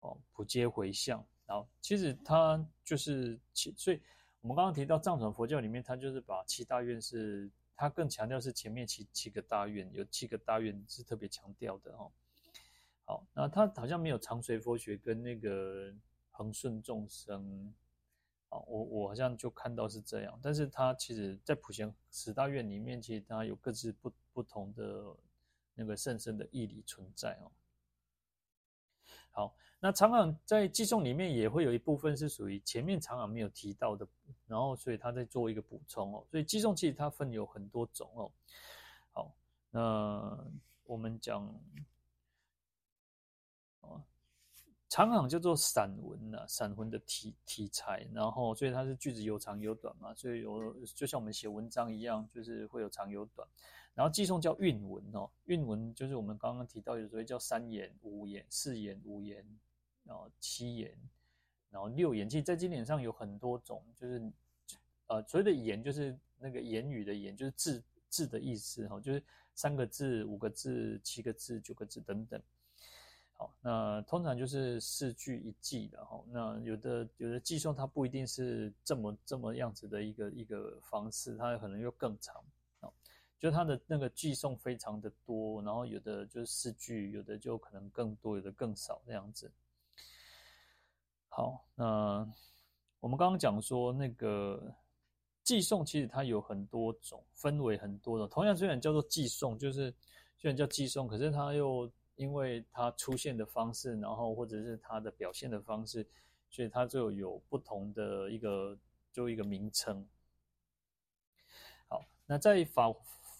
[0.00, 3.98] 哦普皆回向，然后其实它就是其，所以
[4.46, 12.12] 我们刚刚提到藏传佛教里面，它就是把七大愿是它更强调是前面七七个大愿，有七个大愿是特别强调的哦。
[13.04, 15.92] 好，那他好像没有长随佛学跟那个
[16.30, 17.74] 恒顺众生，
[18.48, 25.06] 啊，我我好像就看到是这样，但是它其实在普贤十大愿里面，其实它有各自不不同的
[25.74, 27.50] 那个甚深的义理存在哦。
[29.36, 34.08] 好，那长港在计重里面也会有一部分是属于前面长港没有提到的，
[34.46, 38.32] 然后所以他在做一个补充哦，所以计重其实它分有很多种哦。
[39.12, 39.30] 好，
[39.70, 40.38] 那
[40.84, 41.54] 我们讲。
[44.88, 53.46] 长行叫做散文呐、散文的题题材，然后所以它是句子有长有短嘛，所以有就像我们写文章一样，就是会有长有短。
[53.94, 59.42] 然后寄送叫韵文哦，韵文就是我们刚刚提到有所谓叫三言、五言、四言、五言，
[60.04, 60.94] 然后七言，
[61.70, 62.28] 然后六言。
[62.28, 64.22] 其实，在经典上有很多种，就是
[65.06, 69.22] 呃所谓的言就是那个言语的言，就是字字的意思哈，就是
[69.54, 72.40] 三个字、五个字、七个字、九个字等等。
[73.38, 76.22] 好，那通常就是四句一偈的哈。
[76.30, 82.42] 那有的有的寄送它不一定是这么这么样子的一个一个方式，它可能又更长。
[82.80, 82.88] 啊，
[83.38, 89.52] 就它的那个寄送非常的多，然后有的就是四句，有的就可能更多，有的更少这样子。
[91.28, 92.26] 好，那
[93.00, 94.74] 我们刚刚讲说那个
[95.42, 98.26] 寄送，其实它有很多种，分为很多的。
[98.26, 99.94] 同样虽然叫做寄送，就是
[100.38, 106.06] 虽然叫寄送，可是它又因为它出现的方式，然后或者是它的表现的方式，
[106.50, 108.78] 所以它就有不同的一个
[109.12, 110.06] 就一个名称。
[111.88, 112.92] 好，那在法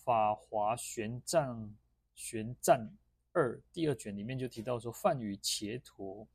[0.05, 1.77] 法华玄赞
[2.15, 2.89] 玄赞
[3.33, 6.27] 二第二卷里面就提到说，梵语伽陀。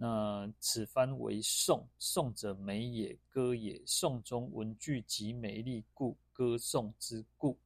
[0.00, 3.82] 那此番为颂，颂者美也，歌也。
[3.84, 7.58] 颂中文句极美丽，故歌颂之故。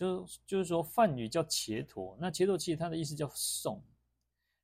[0.00, 3.82] 就就是说，梵语叫伽陀，那伽陀其实它的意思叫颂。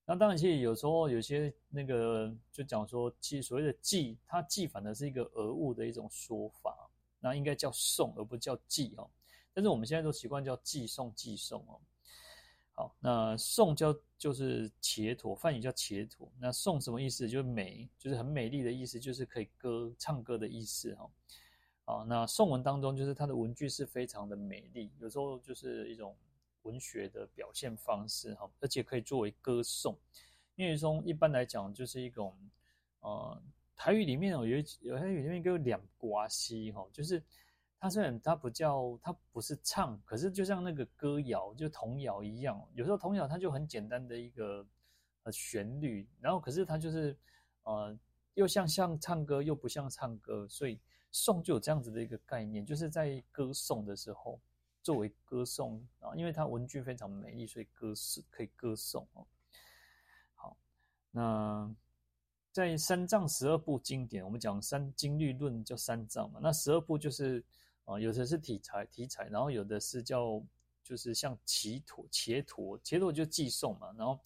[0.07, 6.89] 那当然，其实有时候有些那个就讲说，其实所谓的寄，它寄反的是一个讹误的一种说法，
[7.21, 9.11] 那应该叫颂，而不叫寄哦。
[9.53, 11.79] 但是我们现在都习惯叫寄送、寄送哦。
[12.73, 16.33] 好，那颂叫就是伽陀，梵语叫伽陀。
[16.41, 17.29] 那颂什么意思？
[17.29, 21.11] 就是美，就是很美丽的意思，就是可以歌唱歌的意思哈。
[21.87, 26.15] 啊，那颂文当中就是它的文句是非常的美丽，有时候就是一种
[26.63, 29.97] 文学的表现方式哈，而且可以作为歌颂。
[30.55, 32.37] 因为从一般来讲就是一种
[33.01, 33.43] 呃
[33.75, 37.23] 台语里面有有有台语里面有个两瓜西哈，就是。
[37.79, 44.67] 它虽然它不叫它不是唱，可是就像那个歌谣就童谣一样，有时候童谣它就很简单的一个
[45.25, 47.15] 呃旋律，然后可是它就是
[47.65, 47.97] 呃
[48.33, 50.81] 又像像唱歌又不像唱歌，所以
[51.17, 54.39] 颂就有这样子的一个概念，就是在歌颂的时候
[54.83, 59.27] 作为歌颂啊，因为它文句非常美丽，所以歌是可以歌颂哦。
[60.35, 60.57] 好，
[61.11, 61.75] 那。
[62.53, 66.41] 在三藏十二部经典，我们讲三经律论叫三藏嘛。
[66.43, 67.45] 那十二部就是
[67.85, 70.43] 啊、有的是题材题材，然后有的是叫
[70.83, 73.93] 就是像伽陀伽陀伽陀就寄送嘛。
[73.99, 74.19] 然后，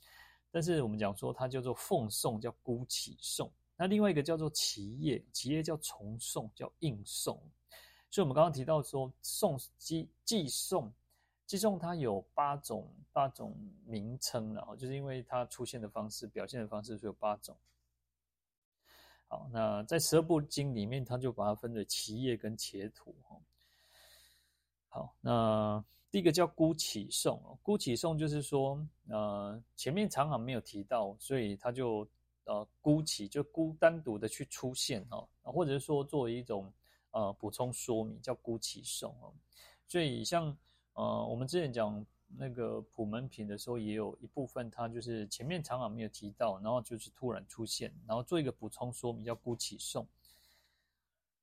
[0.48, 3.50] 但是我们讲说它叫做奉送，叫孤起送。
[3.80, 7.34] 那另外一个叫做只业，只业叫重送，叫应送。
[8.10, 10.92] 所以我们刚刚提到说送寄寄送
[11.46, 13.56] 寄送，它有八种八种
[13.86, 17.56] 名称，然后就是因为它出现的方式、表现的方式，所以有八种。
[19.28, 23.14] 好，那在十二部经里面，它就把它分为只业跟伽陀。
[24.90, 32.06] 好，那第一个叫孤起送哦，孤起送就是说，呃，前面常常没有提到，所以它就
[32.50, 36.72] 呃孤起就孤单独的去出现哦，或者是说作为一种
[37.12, 39.32] 呃补充说明，叫孤起送哦。
[39.86, 40.56] 所以像
[40.94, 42.04] 呃我们之前讲。
[42.38, 50.06] 那个普门品的时候，也有一部分，它就是前面常常没有提到，然后就是突然出现，然后做一个补充说明，叫孤起送。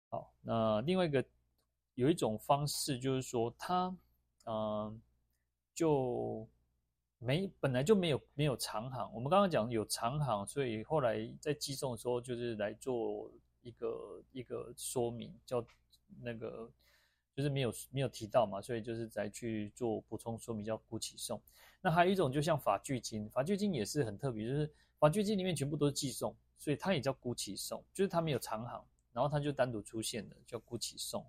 [0.08, 1.22] 好，那另外一个
[1.96, 3.94] 有一种方式，就是说它，
[4.46, 5.02] 嗯、
[5.76, 6.48] 就
[7.20, 9.12] 没本来就没有没有长行。
[9.14, 15.66] 我们刚刚讲有长行，所以后来在寄送的时候，就是来做一个一个说明，叫
[16.22, 16.72] 那个。
[17.36, 21.40] 就是没有没有提到嘛，所以就是再去做补充说明，叫孤起送。
[21.82, 31.24] 那还有一种，就像法句经，法句经也是很特别，就是法句经里面全部都是寄送，所以它也叫孤起送，就是它没有长行，然后它就单独出现的，叫孤起送。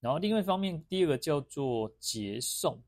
[0.00, 2.82] 然后另外一方面，第二个叫做结送，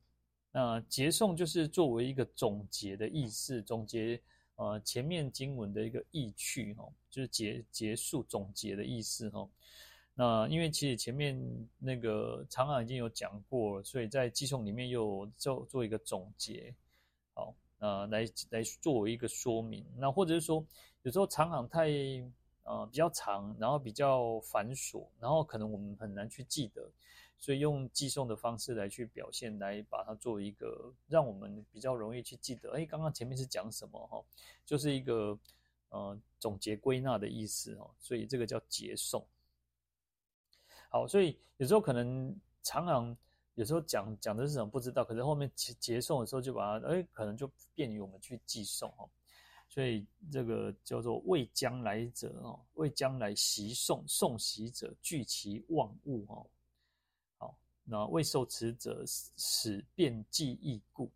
[0.51, 4.19] 那结诵就是作为一个总结的意思，总结
[4.55, 9.47] 呃前面经文的一个意趣哈，就是结结束总结的意思哈。
[10.15, 11.39] 那因为其实前面
[11.77, 16.73] 那个长行已经有讲过了，所以在寄送里面又做做一个总结，
[17.33, 19.85] 好，呃，来来作为一个说明。
[19.95, 20.65] 那或者是说，
[21.03, 21.87] 有时候长行太
[22.63, 26.91] 呃比较长，然后比较繁琐，然后可能我们很难去记得，
[27.39, 32.71] 所以用寄送的方式来去表现，来把它作为一个让我们比较容易去记得。
[32.73, 34.21] 哎，刚刚前面是讲什么哈？
[34.65, 35.39] 就是一个
[35.87, 39.25] 呃总结归纳的意思哦，所以这个叫结送。
[40.89, 43.15] 好，所以有时候可能常常
[43.55, 49.09] 有时候讲讲的是什么不知道，可是后面结结送的时候就把它，哎，可能就便于我们去寄送哦。
[49.69, 56.45] 所以这个叫做为将来者哦，为将来习送送习者聚其忘物哦。
[57.89, 61.09] 那为受持者使便记忆故。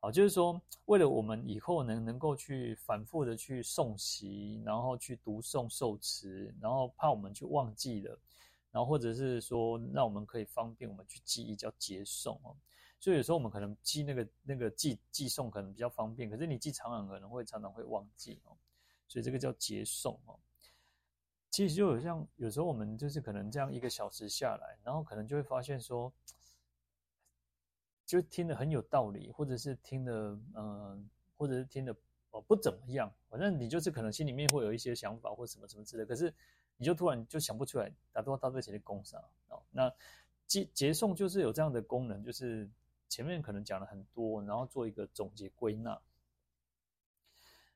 [0.00, 8.18] 好，就是说为了我们以后能能够去反复的去诵习，然后去读诵受持，然后怕我们去忘记了。
[8.70, 12.56] 然后或者是说，让我们可以方便我们去记忆，叫结颂哦。
[12.98, 18.56] 所以有时候我们可能记那个那个记记诵可能比较方便，可是你记长行可能会常常会忘记哦。
[19.06, 20.38] 所以这个叫结颂哦。
[21.50, 26.12] 其实就有像有时候我们就是可能这样一个小时下来，然后可能就会发现说，
[28.06, 31.92] 就听得很有道理，或者是听得嗯、或者是听得
[32.30, 36.32] 哦不怎么样，反正你就是可能心里面会有一些想法或什么什么之类，可是
[36.76, 39.60] 你就突然就想不出来，打多大对前的功上哦。
[39.72, 39.92] 那
[40.46, 42.70] 结结诵就是有这样的功能，就是
[43.08, 46.00] 前面可能讲了很多，然后做一个总结归纳。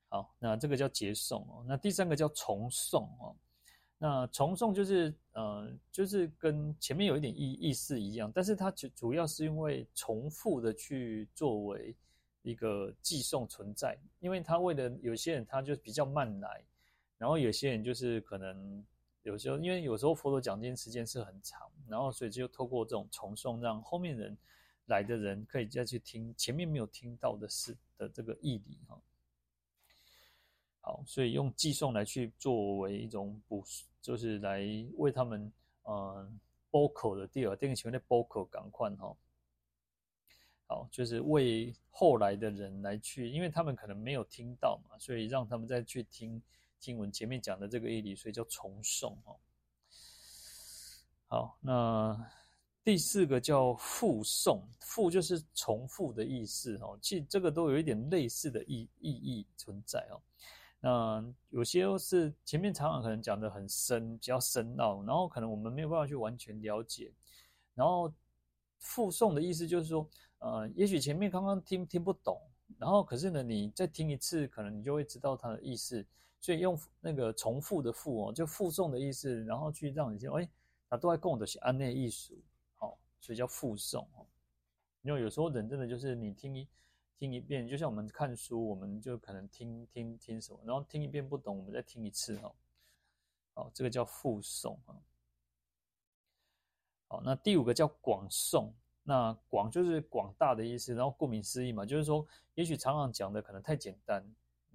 [0.09, 1.65] 好，那这个叫结诵哦。
[1.67, 3.35] 那第三个叫重诵哦。
[4.07, 11.97] 那重诵就是呃，就是跟前面有一点意意思一样，但是它主主要是因为重复的去作为
[12.43, 16.63] 一个寄送存在，因为他为了有些人他就比较慢来，
[17.17, 18.85] 然后有些人就是可能
[19.23, 24.37] 有时候因为有时候佛陀讲经时间是很长，然后所以就透过这种重诵，让后面人
[24.85, 29.01] 来的人可以再去听前面没有听到的事的这个义理哈。
[30.83, 33.65] 好，所以用寄送来去作为一种补，
[34.05, 34.61] 就是来
[34.99, 35.51] 为他们
[35.85, 36.31] 呃
[36.71, 39.17] 补课的第二，电影前面的补课赶快哈。
[40.67, 46.43] 好，就是为后来的人来去，因为他们可能没有听到嘛，所以让他们再去听
[46.79, 49.37] 经文前面讲的这个义理，所以叫重诵哈。
[51.29, 52.31] 好，那
[52.85, 56.95] 第四个叫复诵，复就是重复的意思哈。
[57.01, 60.21] 其实这个都有一点类似的意意义存在哦。
[60.87, 67.11] 那有些是前面常常可能讲得很深，比较深奥，然后可能我们没有办法去完全了解。
[67.73, 68.13] 然后
[68.81, 70.07] 复诵的意思就是说，
[70.41, 72.39] 呃，也许前面刚刚听听不懂，
[72.77, 76.05] 然后可是呢，你再听一次，可能你就会知道它的意思。
[76.39, 80.47] 所以用那个重复的复哦，就复诵的意思，然后去让你听，哎，
[80.91, 82.35] 它都在供的是安内艺术，
[82.75, 84.27] 好，所以叫复诵哦。
[85.01, 86.69] 因为有时候人真的就是你听一。
[87.17, 92.53] 听一遍，就像我们看书，我们就可能听听听什么，然后听一遍不懂，我们再听一次哈。
[93.55, 94.99] 好，这个叫复诵啊。
[97.07, 98.73] 好，那第五个叫广诵，
[99.05, 104.23] 那广就是广大的意思，然后顾名思义嘛，就是说，也许常常讲的可能太简单，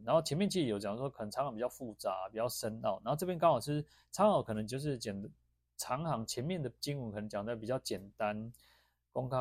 [0.05, 5.29] 然后前面其实有讲说，可能常常比较复杂，比较深奥，然后这边刚好是常好可能就是简的
[5.75, 8.51] 常行前面的经文可能讲的比较简单，
[9.11, 9.37] 公开。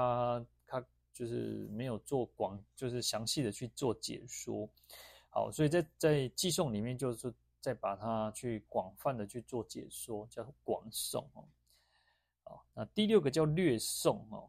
[1.18, 4.68] 就是没有做广，就是详细的去做解说，
[5.30, 11.42] 好，所以在在寄送里面，就是再把它去广泛的去做解说，叫广送哦。
[12.44, 14.48] 好，那第六个叫略送哦，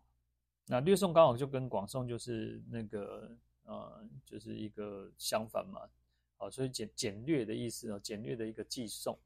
[0.68, 5.90] 那略送刚好就跟广送就是那个呃，就是一个相反嘛，
[6.38, 9.18] 好，所以简简略的意思哦，简略的一个寄送，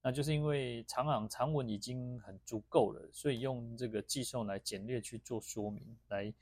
[0.00, 6.32] 那就是因为长行长文已经很足够了，所以用这个寄送来简略去做说明来。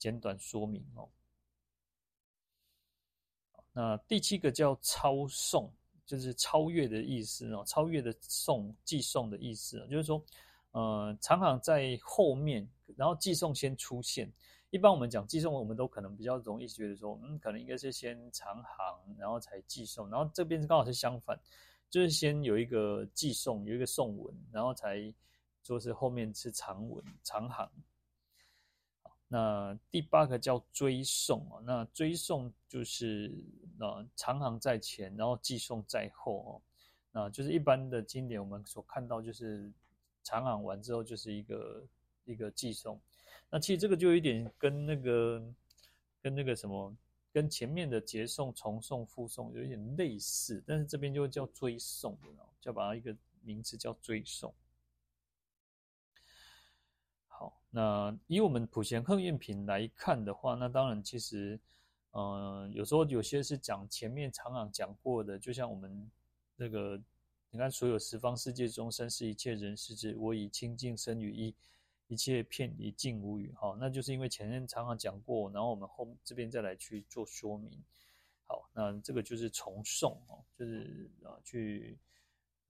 [0.00, 1.08] 简短说明哦。
[3.72, 5.72] 那第七个叫超送，
[6.04, 7.62] 就是超越的意思哦。
[7.64, 10.20] 超越的送，寄送的意思，就是说，
[10.72, 14.28] 呃，常常在后面，然后寄送先出现。
[14.70, 20.08] 一般我们讲寄送，我们都可能比较容易觉得说，嗯，可能应该是先长行，然后才寄送。
[20.10, 21.38] 然后这边是刚好是相反，
[21.90, 25.12] 就是先有一个寄送，有一个送文，然后才
[25.62, 27.70] 说是后面是长文长行。
[29.32, 33.32] 那第八个叫追诵啊，那追诵就是
[33.78, 36.62] 呃长行在前，然后寄诵在后哦，
[37.12, 39.70] 那就是一般的经典我们所看到就是
[40.24, 41.86] 长行完之后就是一个
[42.24, 43.00] 一个寄送，
[43.48, 45.40] 那其实这个就有一点跟那个
[46.20, 46.92] 跟那个什么
[47.32, 54.52] 跟前面的结送、重送、复送有一点类似，但是这边就叫追送的哦，就把它一个名词叫追送。
[57.40, 61.58] 好，那以我们普贤行愿品来看的话，那当然其实，
[62.10, 66.10] 嗯、呃，有时候有些是讲前面常常讲过的，就像我们
[66.54, 67.00] 那个，
[67.50, 71.54] 你看所有十方世界中生是一切人世之，我以清净身语意，
[72.08, 73.50] 一切遍礼尽无余。
[73.54, 77.82] 好，那就是因为前面常常讲过，然后我们后这边再来去做说明。
[78.44, 81.96] 好，那这个就是重诵哦，就是啊去。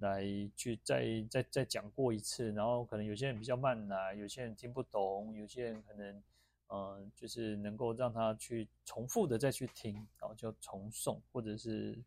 [0.01, 0.22] 来
[0.57, 6.22] 去再再再讲过一次，然后可能有些人比较慢来，有些人听不懂，有些人可能
[6.66, 11.98] 呃就是能够让他去重复的再去听，然后叫重诵或者是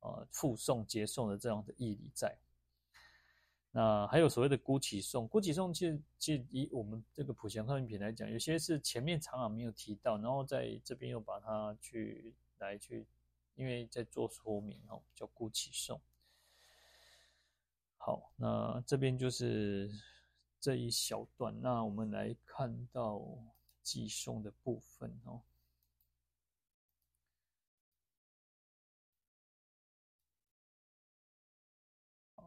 [0.00, 2.36] 呃复诵接诵的这样的义理在。
[3.74, 13.06] 那还有所谓的孤起诵，孤起诵其实其实以我们这个普贤行愿品来讲，有些是前面常常没有提到，然后在这边又把它去来去，
[13.54, 15.98] 因为在做说明哦，叫孤起诵。
[18.04, 19.88] 好，那这边就是
[20.58, 21.54] 这一小段。
[21.60, 23.22] 那我们来看到
[23.80, 25.40] 寄诵的部分哦。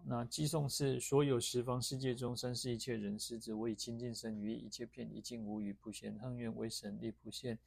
[0.03, 7.57] 那偈颂是所有十方世界中三世一切人师子，我以清净身语意，一切遍礼尽无余，普贤恨愿威神力，普现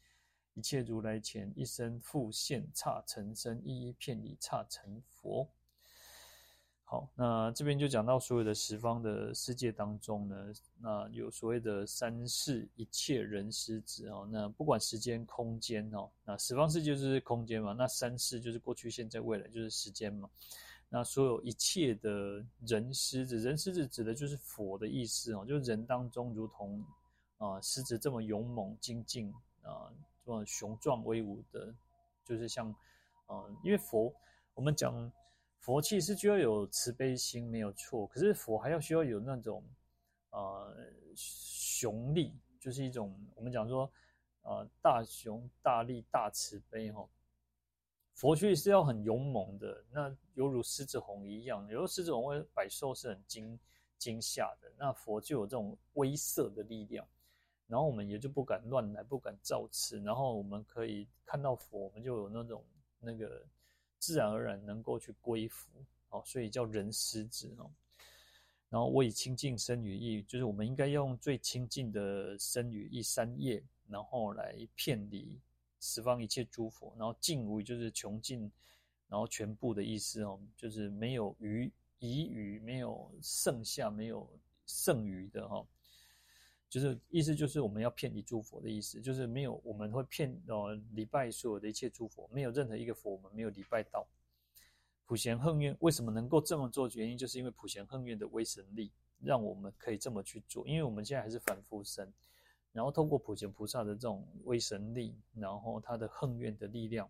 [0.52, 5.48] 一切如来前，一身复现刹尘身，一一遍礼刹成佛。
[6.90, 20.30] 好，那这边就讲到所有的十方的世界当中呢，那有所谓的三世一切人师子哦，那不管时间空间哦，那十方世界就是空间嘛，那三世就是过去、现在、未来就是时间嘛。
[20.88, 26.82] 那所有一切的人师子，人师子指的就是佛的意思哦，就是人当中如同
[27.36, 29.30] 啊狮子这么勇猛精进
[29.60, 29.92] 啊，
[30.24, 31.70] 这么雄壮威武的，
[32.24, 32.74] 就是像
[33.26, 34.10] 啊，因为佛
[34.54, 35.12] 我们讲。
[35.60, 38.06] 佛气是需要有慈悲心，没有错。
[38.06, 39.62] 可是佛还要需要有那种，
[40.30, 40.74] 呃，
[41.14, 43.90] 雄力，就是一种我们讲说，
[44.42, 47.06] 呃，大雄大力大慈悲哈。
[48.14, 53.58] 佛其实是要很勇猛的，那犹如狮子吼一样，有时候狮子吼会百兽是很惊
[53.98, 57.06] 惊吓的，那佛就有这种威慑的力量，
[57.66, 62.64] 然后我们也就不敢乱来，不敢造次，然后我们可以看到佛，我们就有那种
[63.00, 63.44] 那个。
[63.98, 65.68] 自然而然能够去归服，
[66.10, 67.70] 哦，所以叫人师子哦。
[68.70, 75.40] 然后我以清净身语意，就是我们应该用最清净的身语意三业，然后来遍离
[75.80, 76.94] 十方一切诸佛。
[76.98, 78.50] 然后尽无就是穷尽，
[79.08, 84.28] 然后全部的意思哦，就是没有余遗余，没有剩下，没有
[84.66, 85.66] 剩余的哈。
[86.68, 94.06] 就是意思就是我们要骗你诸佛的意思，就是没有我们会骗呃礼拜所有的一切诸佛，没有任何一个佛我们没有礼拜到。
[95.06, 96.86] 普贤横愿为什么能够这么做？
[96.90, 100.68] 原因就是因为普贤横愿的威神力，让我们可以这么去做。
[100.68, 102.12] 因为我们现在还是凡夫身，
[102.72, 107.08] 然后通过普贤菩萨的这种威神力，然后他的横愿的力量，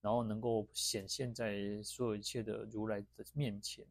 [0.00, 3.84] 然后能够显现在所有一切的如来的面前。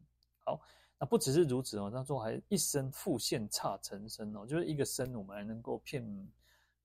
[0.44, 0.60] 好。
[0.98, 6.02] 那不只是如此哦，他说还一生复现刹尘身哦，就是一个身，我们还能够骗，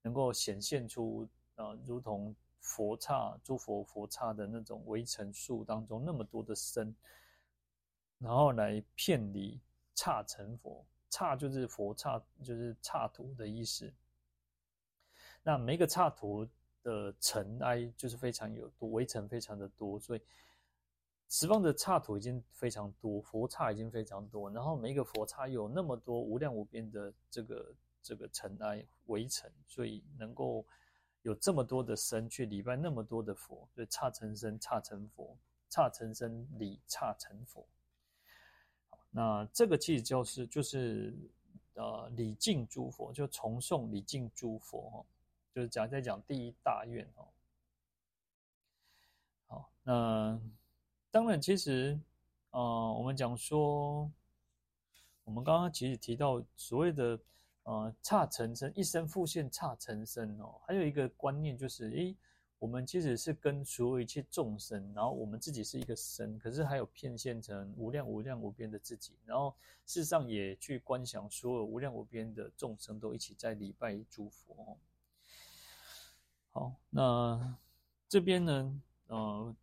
[0.01, 6.93] 能够显现出、呃，如同佛刹、诸佛佛刹的那种微尘数当中那么多的身，
[8.19, 9.61] 然后来遍礼
[9.95, 13.89] 刹成佛，刹就是佛刹，就是刹土的意思。
[15.41, 16.45] 那每一个刹土
[16.83, 20.21] 的尘埃就是非常有多，微尘非常的多，所以。
[21.33, 27.73] 十方的刹土已经非常多，佛刹已经非常多，然后每一个佛刹有那么多无量无边的这个
[28.03, 30.65] 这个尘埃微尘，所以能够
[31.21, 35.37] 有这么多的身去礼拜那么多的佛，所以刹成身、刹成佛、
[35.69, 37.65] 刹成身礼刹成佛。
[39.09, 41.15] 那这个其实就是就是
[41.75, 45.05] 呃礼敬诸佛，就崇颂礼敬诸佛哈，
[45.55, 47.25] 就是讲在讲第一大愿哦。
[49.47, 50.37] 好，那。
[51.11, 51.99] 当然，其实，
[52.51, 54.09] 呃，我们讲说，
[55.25, 57.19] 我们刚刚其实提到所谓的，
[57.63, 62.15] 呃，刹尘身，一身复现差成身哦，还有一个观念就是，诶，
[62.59, 69.53] 我们其实是跟所有一切众生，然后我们自己是一个身，可是还有变现成无量无量无边的自己，然后
[69.85, 74.77] 事实上也去观想所有无量无边的众生都一起在礼拜诸佛。
[76.51, 77.57] 好，那
[78.07, 79.53] 这边呢，呃。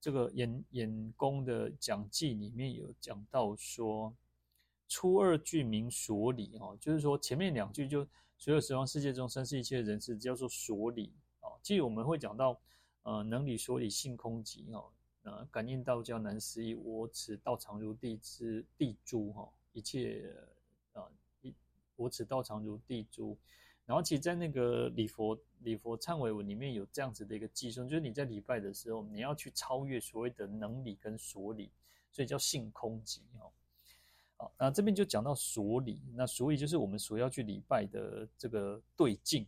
[0.00, 4.14] 这个演演功的讲记里面有讲到说，
[4.88, 11.58] 初二句名所理哦，就是说前面两句就所有十方世界中三世一切人士叫做所理哦。
[11.62, 12.60] 即我们会讲到，
[13.02, 14.92] 呃，能理所礼性空寂哦，
[15.22, 20.32] 呃，感应道交难思议，我此道场如地之地珠哈，一切
[20.92, 21.02] 啊
[21.42, 21.52] 一
[21.96, 23.36] 我此道场如地珠。
[23.88, 31.70] 然后，其实，在那个礼佛礼佛忏悔文里面有这样子的一个偈颂，就是你在礼拜的时候，你要去超越所谓的能礼跟所理，
[32.12, 33.48] 所以叫性空寂哦。
[34.36, 39.46] 好，那这边就讲到所礼，那所以就是我们所要去礼拜的这个对境，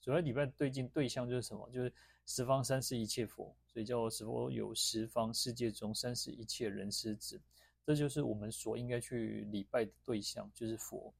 [0.00, 1.68] 所要礼拜对境对象就是什么？
[1.70, 1.92] 就是
[2.24, 7.38] 十方三世一切佛，所以叫十佛有十方世界中三世一切人师子，
[7.84, 11.12] 这就是我们所应该去礼拜的对象，就是佛。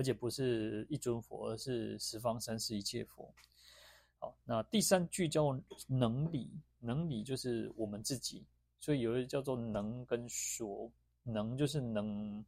[0.00, 3.30] 而且不是一尊佛，而是十方三世一切佛。
[4.18, 5.54] 好，那第三句叫
[5.86, 8.46] 能理，能理就是我们自己，
[8.80, 10.90] 所以有一叫做能跟所，
[11.22, 12.42] 能就是能，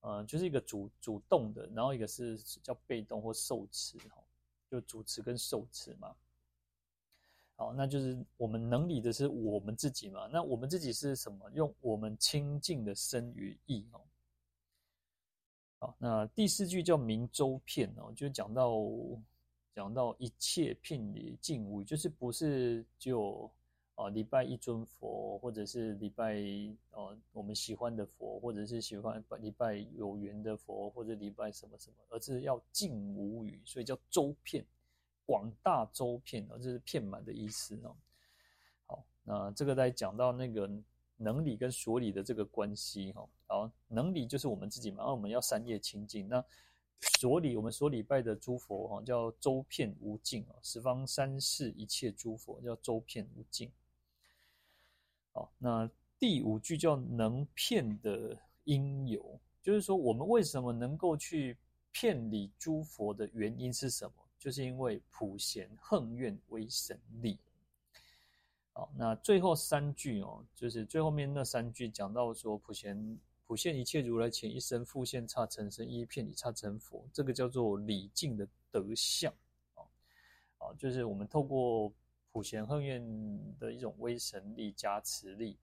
[0.00, 4.22] 呃，就是一个主主动的，然后一个是叫被动或受持，哈，
[4.70, 6.14] 就主持跟受持嘛。
[7.56, 11.50] 好，那就是我们能理的是我们自己嘛，那我们自己是什么？
[11.50, 14.00] 用我们清净的身与意哦。
[15.78, 18.72] 好，那第四句叫明周遍哦，就讲到
[19.74, 23.50] 讲到一切遍礼尽无余，就是不是就
[23.94, 26.34] 啊，礼拜一尊佛，或者是礼拜
[26.92, 34.64] 呃我们喜欢的佛，或者是喜欢礼拜有缘的佛，或者礼拜什么什么，而是要尽无余，所以叫周遍，
[35.26, 37.96] 广大周遍啊，这是遍满的意思哦。
[38.86, 40.70] 好，那这个在讲到那个
[41.16, 43.28] 能理跟所理的这个关系哈。
[43.46, 46.28] 好，能理就是我们自己嘛，那我们要三业清净。
[46.28, 46.44] 那
[47.18, 53.70] 所礼，我们所礼拜的诸佛哈，叫周遍无尽啊，十方三世一切诸佛叫周遍无尽。
[55.32, 61.56] 好，那第五句叫能骗的因由，就是说我们为什么能够去
[61.92, 64.12] 骗礼诸佛的原因是什么？
[64.38, 67.38] 就是因为普贤横愿威神力。
[68.76, 79.32] 好，那最后三句哦，就是最后面那三句讲到说普贤普现一切如来前一生复现刹尘身一一遍礼刹成佛，这个叫做礼敬的德相
[79.72, 79.80] 啊
[80.58, 81.90] 啊，就是我们透过。
[82.32, 83.02] 普贤横愿
[83.58, 85.56] 的一种威神力、加持力，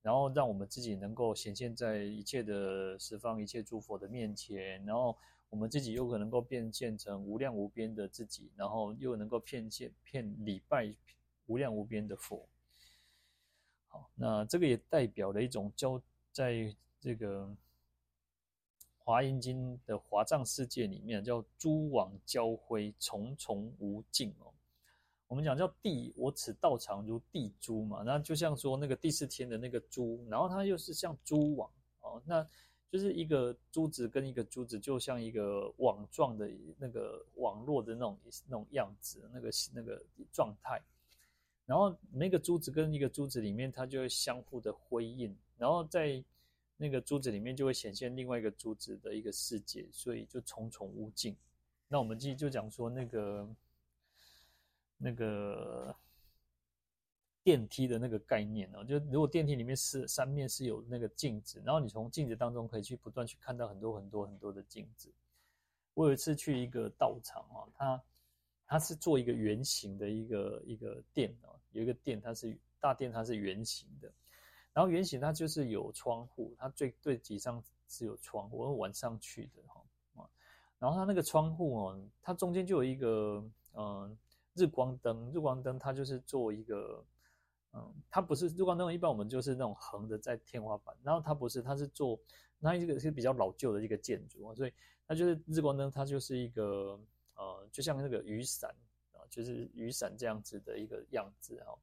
[0.00, 5.18] 然后让我们自己能够显现在一切的十方一切诸佛的面前，然后
[5.48, 10.94] 我们自己又可能够变现成无量无边的自己，然后又能够骗现骗礼拜
[11.46, 12.48] 无量无边的佛。
[13.90, 16.00] 好，那这个也代表了一种交
[16.32, 17.48] 在这个
[18.96, 24.54] 华严经的华藏世界里面，叫诸网交辉，重重无尽哦。
[25.26, 31.70] 我们讲叫地，我此道场如地珠嘛，那就像说那个第四天的那个珠，然后它又是像蛛网
[32.00, 32.46] 哦，那
[32.90, 40.00] 就是一个珠子跟一个珠子，就像一个网状的那个网络的那种那种样子，那个那个
[40.32, 40.80] 状态。
[41.70, 46.20] 然后那个珠子跟一个珠子里面，它就会相互的辉映，然后在
[46.76, 51.36] 那个珠子里面就会显现另外一个珠子的一个世界，所以就重重无尽。
[51.86, 53.48] 那我们继续就讲说那个。
[55.02, 55.96] 那个
[57.42, 65.10] 电梯的那个概念哦，就如果电梯里面是三面是有那个镜子，然后你从镜子当中可以去不断去看到很多很多很多的镜子。
[65.94, 68.02] 我有一次去一个道场啊，它
[68.66, 74.12] 它是做一个圆形的一个一个殿哦，有一个殿它是大殿，它是圆形的，
[74.72, 79.82] 然后圆形它就是有窗户，它最最底上是有窗户，我晚上去的哈
[80.22, 80.28] 啊，
[80.78, 83.44] 然后它那个窗户哦，它中间就有一个
[83.74, 84.18] 嗯。
[84.54, 87.02] 日光灯，日光灯它就是做一个，
[87.72, 92.18] 嗯，它不是日光灯，一般我们就是那种横的在天花板，然后它不是，它是做，
[92.58, 94.72] 那一个是比较老旧的一个建筑啊，所以
[95.06, 97.00] 它就是日光灯，它就是一个，
[97.36, 98.74] 呃，就像那个雨伞，
[99.30, 101.78] 就是雨伞这样子的一个样子哈。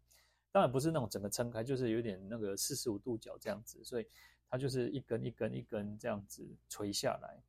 [0.52, 4.08] 当然不是那种整个撑开，就是有点那个四十五度角这样子，所以
[4.50, 7.41] 它就是一根一根一根这样子垂下来，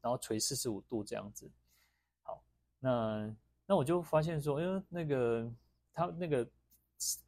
[0.00, 1.48] 然后垂四十五度这样子。
[2.22, 2.42] 好，
[2.80, 3.32] 那。
[3.64, 5.50] 那我就发现说，因为那个
[5.94, 6.44] 它那个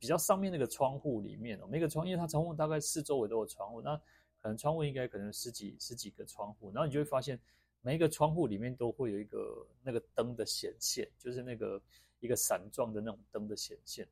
[0.01, 3.97] 比较上面那个窗户里面哦，每个窗，因为它窗户大概四周围都有窗户，那
[4.43, 7.41] 可能窗户应该可能十几十几个窗户，然后你就会发现
[7.81, 11.81] 每一个窗户里面都会有一个那个灯的显现，就是那个
[12.25, 14.07] 一个伞状的那种灯的显现。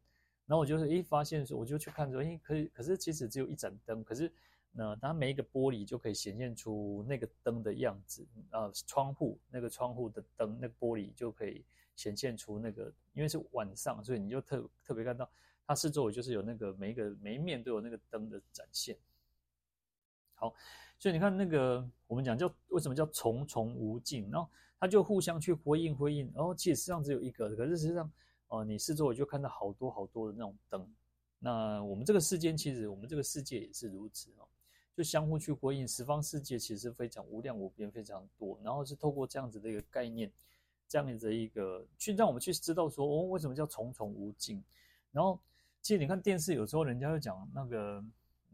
[0.46, 4.32] 然后我就是一发现说，我就去看说，诶，可以，可是其实只有一盏灯，可是
[4.72, 11.64] 那它每一个玻璃就可以显现出那个灯的样子啊，窗户那个窗户的灯，那个玻璃就可以。
[11.94, 15.30] 显现出那个，因为是晚上，所以你就特特别看到
[15.66, 18.96] 它四周就是有那个每一个每一面都有那个灯的展现。
[20.34, 20.54] 好，
[20.98, 24.48] 所以你看那个我们讲叫为什么叫重重无尽，然后
[24.82, 28.10] 它就互相去回应回应，然后其实实际上只有一个，可是实际上
[28.48, 30.92] 哦、你四周围就看到好多好多的那种灯。
[31.38, 34.48] 那我们这个世间其实我们这个世界也是如此哦，
[34.96, 40.28] 就相互去回应，十方世界其实非常无量无边，非常多，然后是透过这样子的一个概念。
[40.88, 44.60] 这样子的一个去让我们去知道说哦，为什么叫重重无尽？
[45.12, 45.40] 然后
[45.80, 48.04] 其实你看电视，有时候人家会讲那个，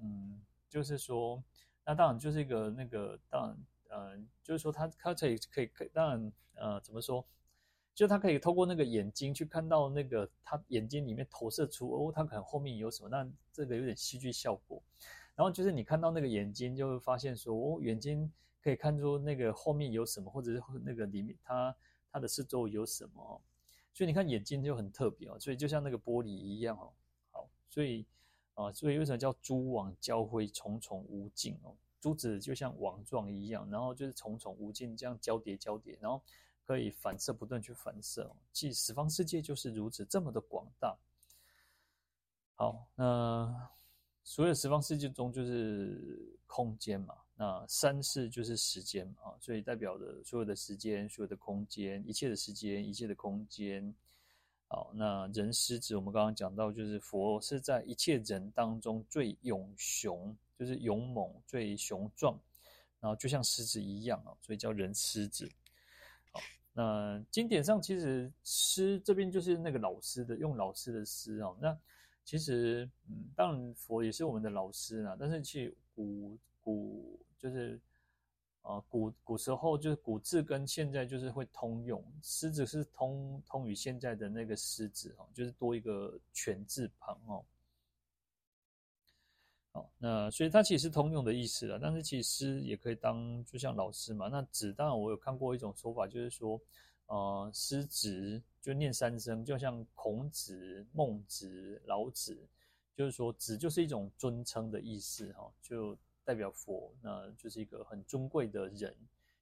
[0.00, 1.42] 嗯，就是说，
[1.86, 3.56] 那当然就是一个那个，当然，
[3.88, 7.26] 呃，就是说他他可以可以可以，当然，呃，怎么说？
[7.94, 13.08] 就他可以透过那个眼睛去看到那个他眼睛里面投射出哦，他可能后面有什么？
[13.08, 14.82] 那这个有点戏剧效果。
[15.34, 18.32] 然后就是你看到那个眼睛，就会发现说哦，眼睛
[18.62, 21.74] 可以看出那个后面有什么，或者是那个里面它。
[22.10, 23.42] 它的四周有什么？
[23.92, 26.90] 所以你看眼睛就很特别哦，所以就像那个玻璃一样哦。
[27.30, 28.06] 好，所以
[28.54, 31.76] 啊，所以为什么叫蛛网交辉，重重无尽哦？
[32.00, 36.22] 珠子就像网状一样，然后就是重重无尽这样交叠交叠，然后
[36.64, 38.30] 可以反射不断去反射。
[38.52, 40.96] 即十方世界就是如此这么的广大。
[42.54, 43.70] 好，那
[44.24, 47.14] 所有十方世界中就是空间嘛。
[47.40, 53.94] 那三世就是时间啊，所以代表的所有的时间、所有的空间、一切的时间、一切的空间，
[54.66, 62.38] 好，那人师子，我们刚刚讲到，就是佛是在一切人当中最勇雄，就是勇猛、最雄壮，
[62.98, 65.48] 然后就像狮子一样啊，所以叫人狮子。
[66.32, 66.40] 好，
[66.72, 71.54] 那经典上其实狮这边就是那个老师的，用老师的狮啊。
[71.60, 71.78] 那
[72.24, 77.80] 其实，嗯，当然佛也是我们的老师啊，但是其实古古就是。
[78.62, 87.42] 啊，古古时候就是古字跟现在就是会通用，狮子是通通于现在的那个狮子哈，就是多一个犬字旁哦。
[89.98, 94.28] 那所以它其实是通用的意思了，但是其实也可以当就像老师嘛。
[94.28, 96.60] 那子当然我有看过一种说法，就是说，
[97.06, 102.38] 呃，师子就念三声，就像孔子、孟子、老子，
[102.94, 105.96] 就是说子就是一种尊称的意思哈，就。
[106.24, 108.94] 代表佛，那就是一个很尊贵的人，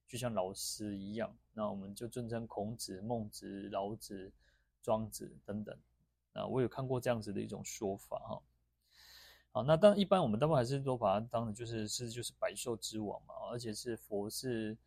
[0.07, 1.29] 就像老师一样。
[1.51, 4.31] 那我们就尊称孔子、孟子、老子、
[4.81, 5.77] 庄子等等。
[6.31, 8.41] 那我有看过这样子的一种说法哈。
[9.57, 14.77] 好，那当然一般我们大部分还是都把它当成就是是就是百兽之王嘛，而且是佛是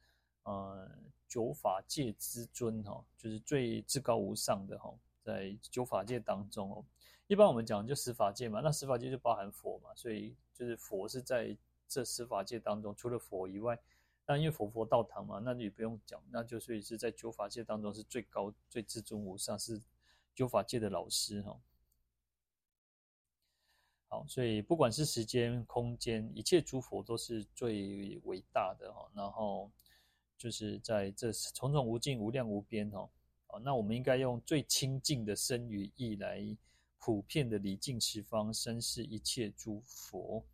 [0.44, 0.88] 呃
[1.26, 6.84] 九法界之尊哈，就是最至高无上的哈，在九法界当中哦。
[7.26, 11.56] 一般我们讲就十法界嘛，那十法界就包含佛嘛，所以就是佛是在。
[11.92, 13.76] 这十法界当中，除了佛以外，
[14.24, 19.82] 那因为佛佛道堂嘛，那你不用讲，那就所以是在九法界当中是最高、最至尊无上，是
[20.32, 21.58] 九法界的老师哈。
[24.12, 29.08] 好，所以不管是时间、空间，一切诸佛都是最伟大的哈。
[29.14, 29.70] 然后
[30.36, 33.08] 就是在这重重无尽、无量无边哈。
[33.46, 36.44] 啊，那我们应该用最清净的身语意来
[36.98, 40.44] 普遍的礼敬十方三世一切诸佛。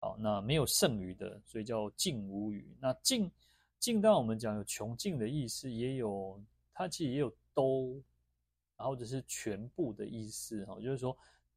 [0.00, 2.76] 好，那没有剩余的，所以叫尽无余。
[2.80, 3.30] 那尽
[3.78, 6.42] 尽，当我们讲有穷尽的意思，也有
[6.74, 8.02] 它其实也有都，
[8.76, 11.16] 然后只是全部的意思哈，就是说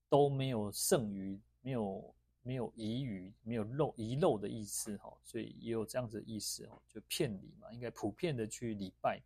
[0.10, 9.22] 都没有剩余，没有没有遗余，没有漏遗漏的意思哈，所以也有这样子的意思哈，就遍礼嘛，应该普遍的去礼拜，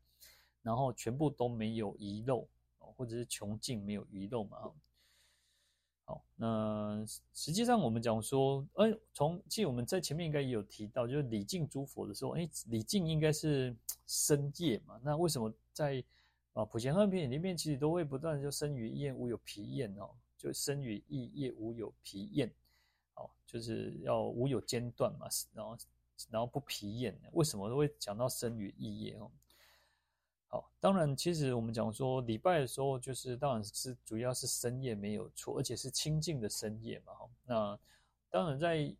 [0.62, 4.58] 然后全部都没有遗漏，或者是穷尽没有遗漏嘛。
[6.06, 7.02] 好，那
[7.34, 13.74] 实际上我们讲说，哎，从其实我们在前面应该也有提到，就是礼敬诸佛的时候，哎，礼敬应该是
[14.06, 15.00] 身业嘛。
[15.02, 16.04] 那为什么在
[16.52, 20.10] 啊普贤行品里面，其实都会不断就身语意业无有疲厌哦，
[20.44, 22.52] 就身语意业无有疲厌，
[23.14, 25.78] 好，就是要无有间断嘛，然后
[26.30, 29.32] 然后不疲厌，为什么都会讲到身语意业哦？
[30.48, 37.14] 好，当然，其实我们讲说礼拜的时候，就是当然是主要是深夜没有错，而且是清净的深夜嘛。
[37.14, 37.80] 哈，那
[38.30, 38.94] 当然在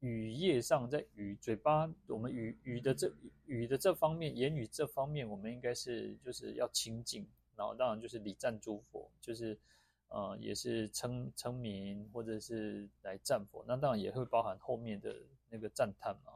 [0.00, 3.10] 语业上，在语嘴巴，我们语语的这
[3.46, 7.26] 语的这方面，言语这方面，我们应该是就是要清净。
[7.54, 9.58] 然后当然就是礼赞诸佛，就是
[10.12, 13.64] 呃也是称称名或者是来赞佛。
[13.66, 15.14] 那当然也会包含后面的
[15.48, 16.32] 那个赞叹嘛。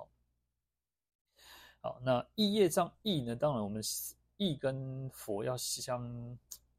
[1.81, 4.15] 好，那意业上意呢，当然我们是。
[4.39, 6.07] 意跟佛要相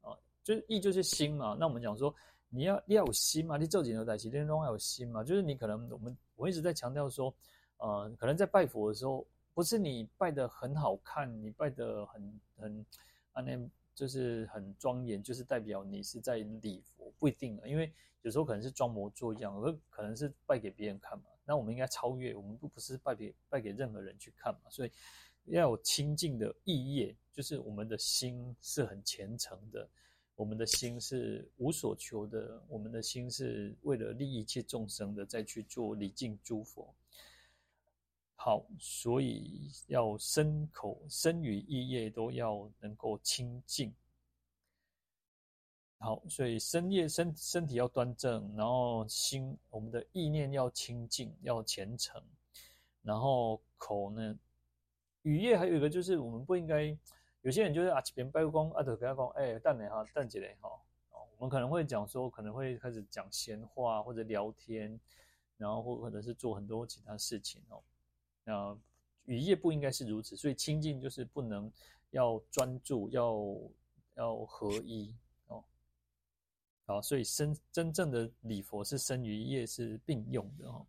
[0.00, 1.56] 啊，就是意就是心嘛。
[1.58, 2.14] 那我们讲说，
[2.48, 5.24] 你要你要有心嘛，你做几牛仔其实都要有心嘛。
[5.24, 7.34] 就是你可能我们我一直在强调说，
[7.78, 12.86] 呃，可能在拜佛的时候，不是你拜得很好看，你拜得很很
[13.32, 13.58] 啊那
[13.98, 17.68] 就是很庄严，就是代表你是在礼佛，不一定的。
[17.68, 17.92] 因为
[18.22, 21.24] 有时候可能是装模作样，而可能是拜给别人看嘛。
[21.44, 24.92] 那我们应该超越，我们不不是拜给拜给任何人去看嘛，所以。
[25.50, 29.88] 要有清净的意业，就是我们的心是很虔诚的，
[30.36, 36.94] 我们的心是无所求的，我们的心是为了利益一切众生的，再去做礼敬诸佛。
[38.40, 43.92] 好，所以要身口身语意业都要能够清净。
[45.98, 52.22] 好，所以身业身身体要端正，然后心我们的意念要清净，要虔诚，
[53.02, 54.38] 然后口呢？
[55.22, 56.96] 语业还有一个就是，我们不应该
[57.42, 60.70] 有些人就是啊，别人拜公啊，就跟他讲，哎，蛋奶哈，蛋姐嘞哈，
[61.10, 64.98] 我们可能会讲说，可能会开始讲闲话或者聊天，
[65.56, 67.82] 然后或或者是做很多其他事情哦。
[68.48, 68.74] 那
[69.26, 71.70] 语业不应该是如此，所以清净就是不能
[72.12, 73.36] 要专注，要
[74.14, 75.14] 要合一
[75.48, 75.62] 哦。
[76.86, 80.86] 好，所以生真正的礼佛是身语意业是并用的哦。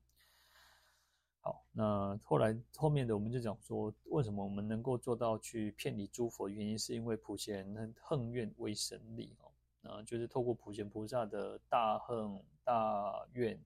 [1.42, 6.48] 好，那后来后面的我们就讲说，为什么我们能够做到去遍礼诸佛？
[6.48, 13.62] 原因是因为普贤行愿威神力哦，啊就是透过普贤菩萨的大恨大愿，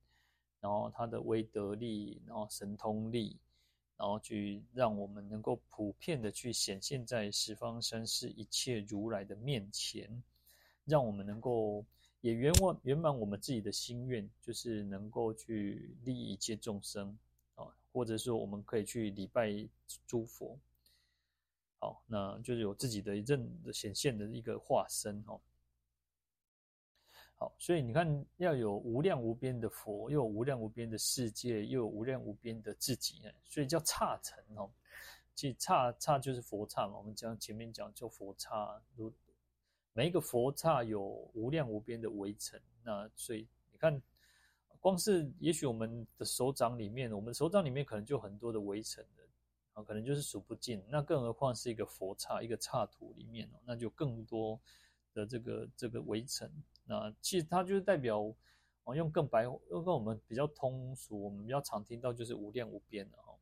[0.60, 3.39] 然后他的威德力，然后神通力，
[3.98, 10.24] 然后去让我们能够普遍的去显现在十方三世一切如来的面前，
[10.86, 11.86] 让我们能够
[12.22, 17.18] 也圆满圆满我们自己的心愿，就是能够去利益一切众生
[17.56, 19.52] 啊，或者说我们可以去礼拜
[20.08, 20.58] 诸佛。
[21.80, 25.39] 好，那就是有自己的一阵的显现的一个化身哦。
[27.58, 34.70] 所以你看，要有无量无边的佛，又有无量无边的世界，又有无量无边的自己，所以叫刹尘哦。
[35.36, 39.12] 其实刹刹就是佛刹嘛，我们讲前面讲叫佛刹，如
[39.94, 41.02] 每一个佛刹有
[41.34, 42.62] 无量无边的微尘。
[42.84, 44.02] 那所以你看，
[44.80, 49.24] 光是也许我们的手掌里面，我们手掌里面可能就很多的微尘的。
[49.74, 54.62] 啊，可能就是数不尽，那更何况是一个佛刹，一个刹土里面哦，那就更多
[55.14, 56.49] 的这个这个围城。
[56.86, 58.20] 那其实它就是代表，
[58.84, 63.34] 哦，用更白，用跟我们比较通俗，我们比较常听到就是无量无边的哈。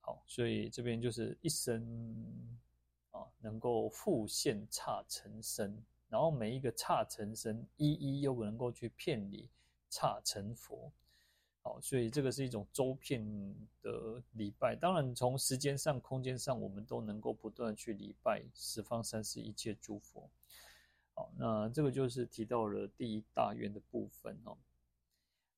[0.00, 1.84] 好，所以这边就是一生
[3.10, 5.76] 啊，能够复现刹尘身，
[6.08, 9.50] 然后每一个刹尘身一一又能够去骗你
[9.90, 10.92] 刹成佛。
[11.66, 13.20] 好，所以这个是一种周遍
[13.82, 14.76] 的礼拜。
[14.76, 20.30] 当然，从时间上、空间上，我们都能够不断去礼拜十方三世一切诸佛。
[21.12, 24.56] 好，那这个就是提到了第一大愿的部分哦。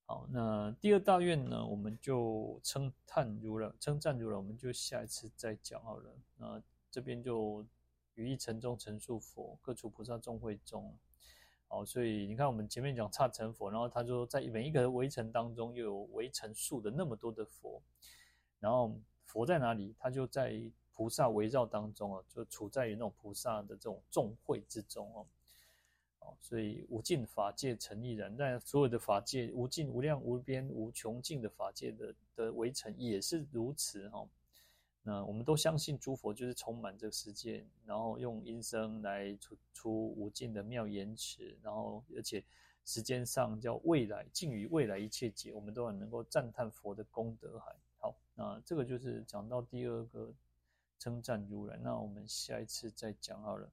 [0.06, 6.10] 好，那第二大愿呢，我们就称叹如来，称赞如来，我们就下一次再讲好了。
[6.38, 7.66] 那这边就
[8.14, 10.96] 于一尘中陈述佛，各处菩萨众会中。
[11.70, 17.82] 好，所以你看，我们前面讲刹尘佛，然后他说在每一个围城当中，又有围城数的那么多的佛，
[18.58, 19.94] 然后佛在哪里？
[19.98, 20.58] 他就在
[20.94, 25.26] 菩萨围绕当中啊，就处在于那种菩萨的这种众会之中哦。
[26.20, 34.26] 哦，所以无尽法界成一然，但所有的法界无尽、无量、无边、无穷尽的法界的的围城也是如此哈。
[35.08, 42.44] 那我们都相信诸佛就是充满这个世界，然后用音声来出出无尽的妙言辞，然后而且
[42.84, 47.74] 时间上叫未来，尽于未来一切劫，我们都很能够赞叹佛的功德海。
[47.96, 50.30] 好，那这个就是讲到第二个
[50.98, 53.72] 称赞如来，那我们下一次再讲好了。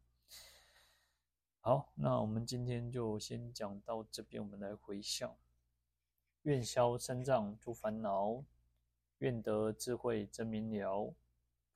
[1.59, 5.35] 好，那我们今天就先讲到这边，我们来回向，
[6.43, 8.41] 愿消三障诸烦恼，
[9.17, 11.13] 愿得智慧真明了。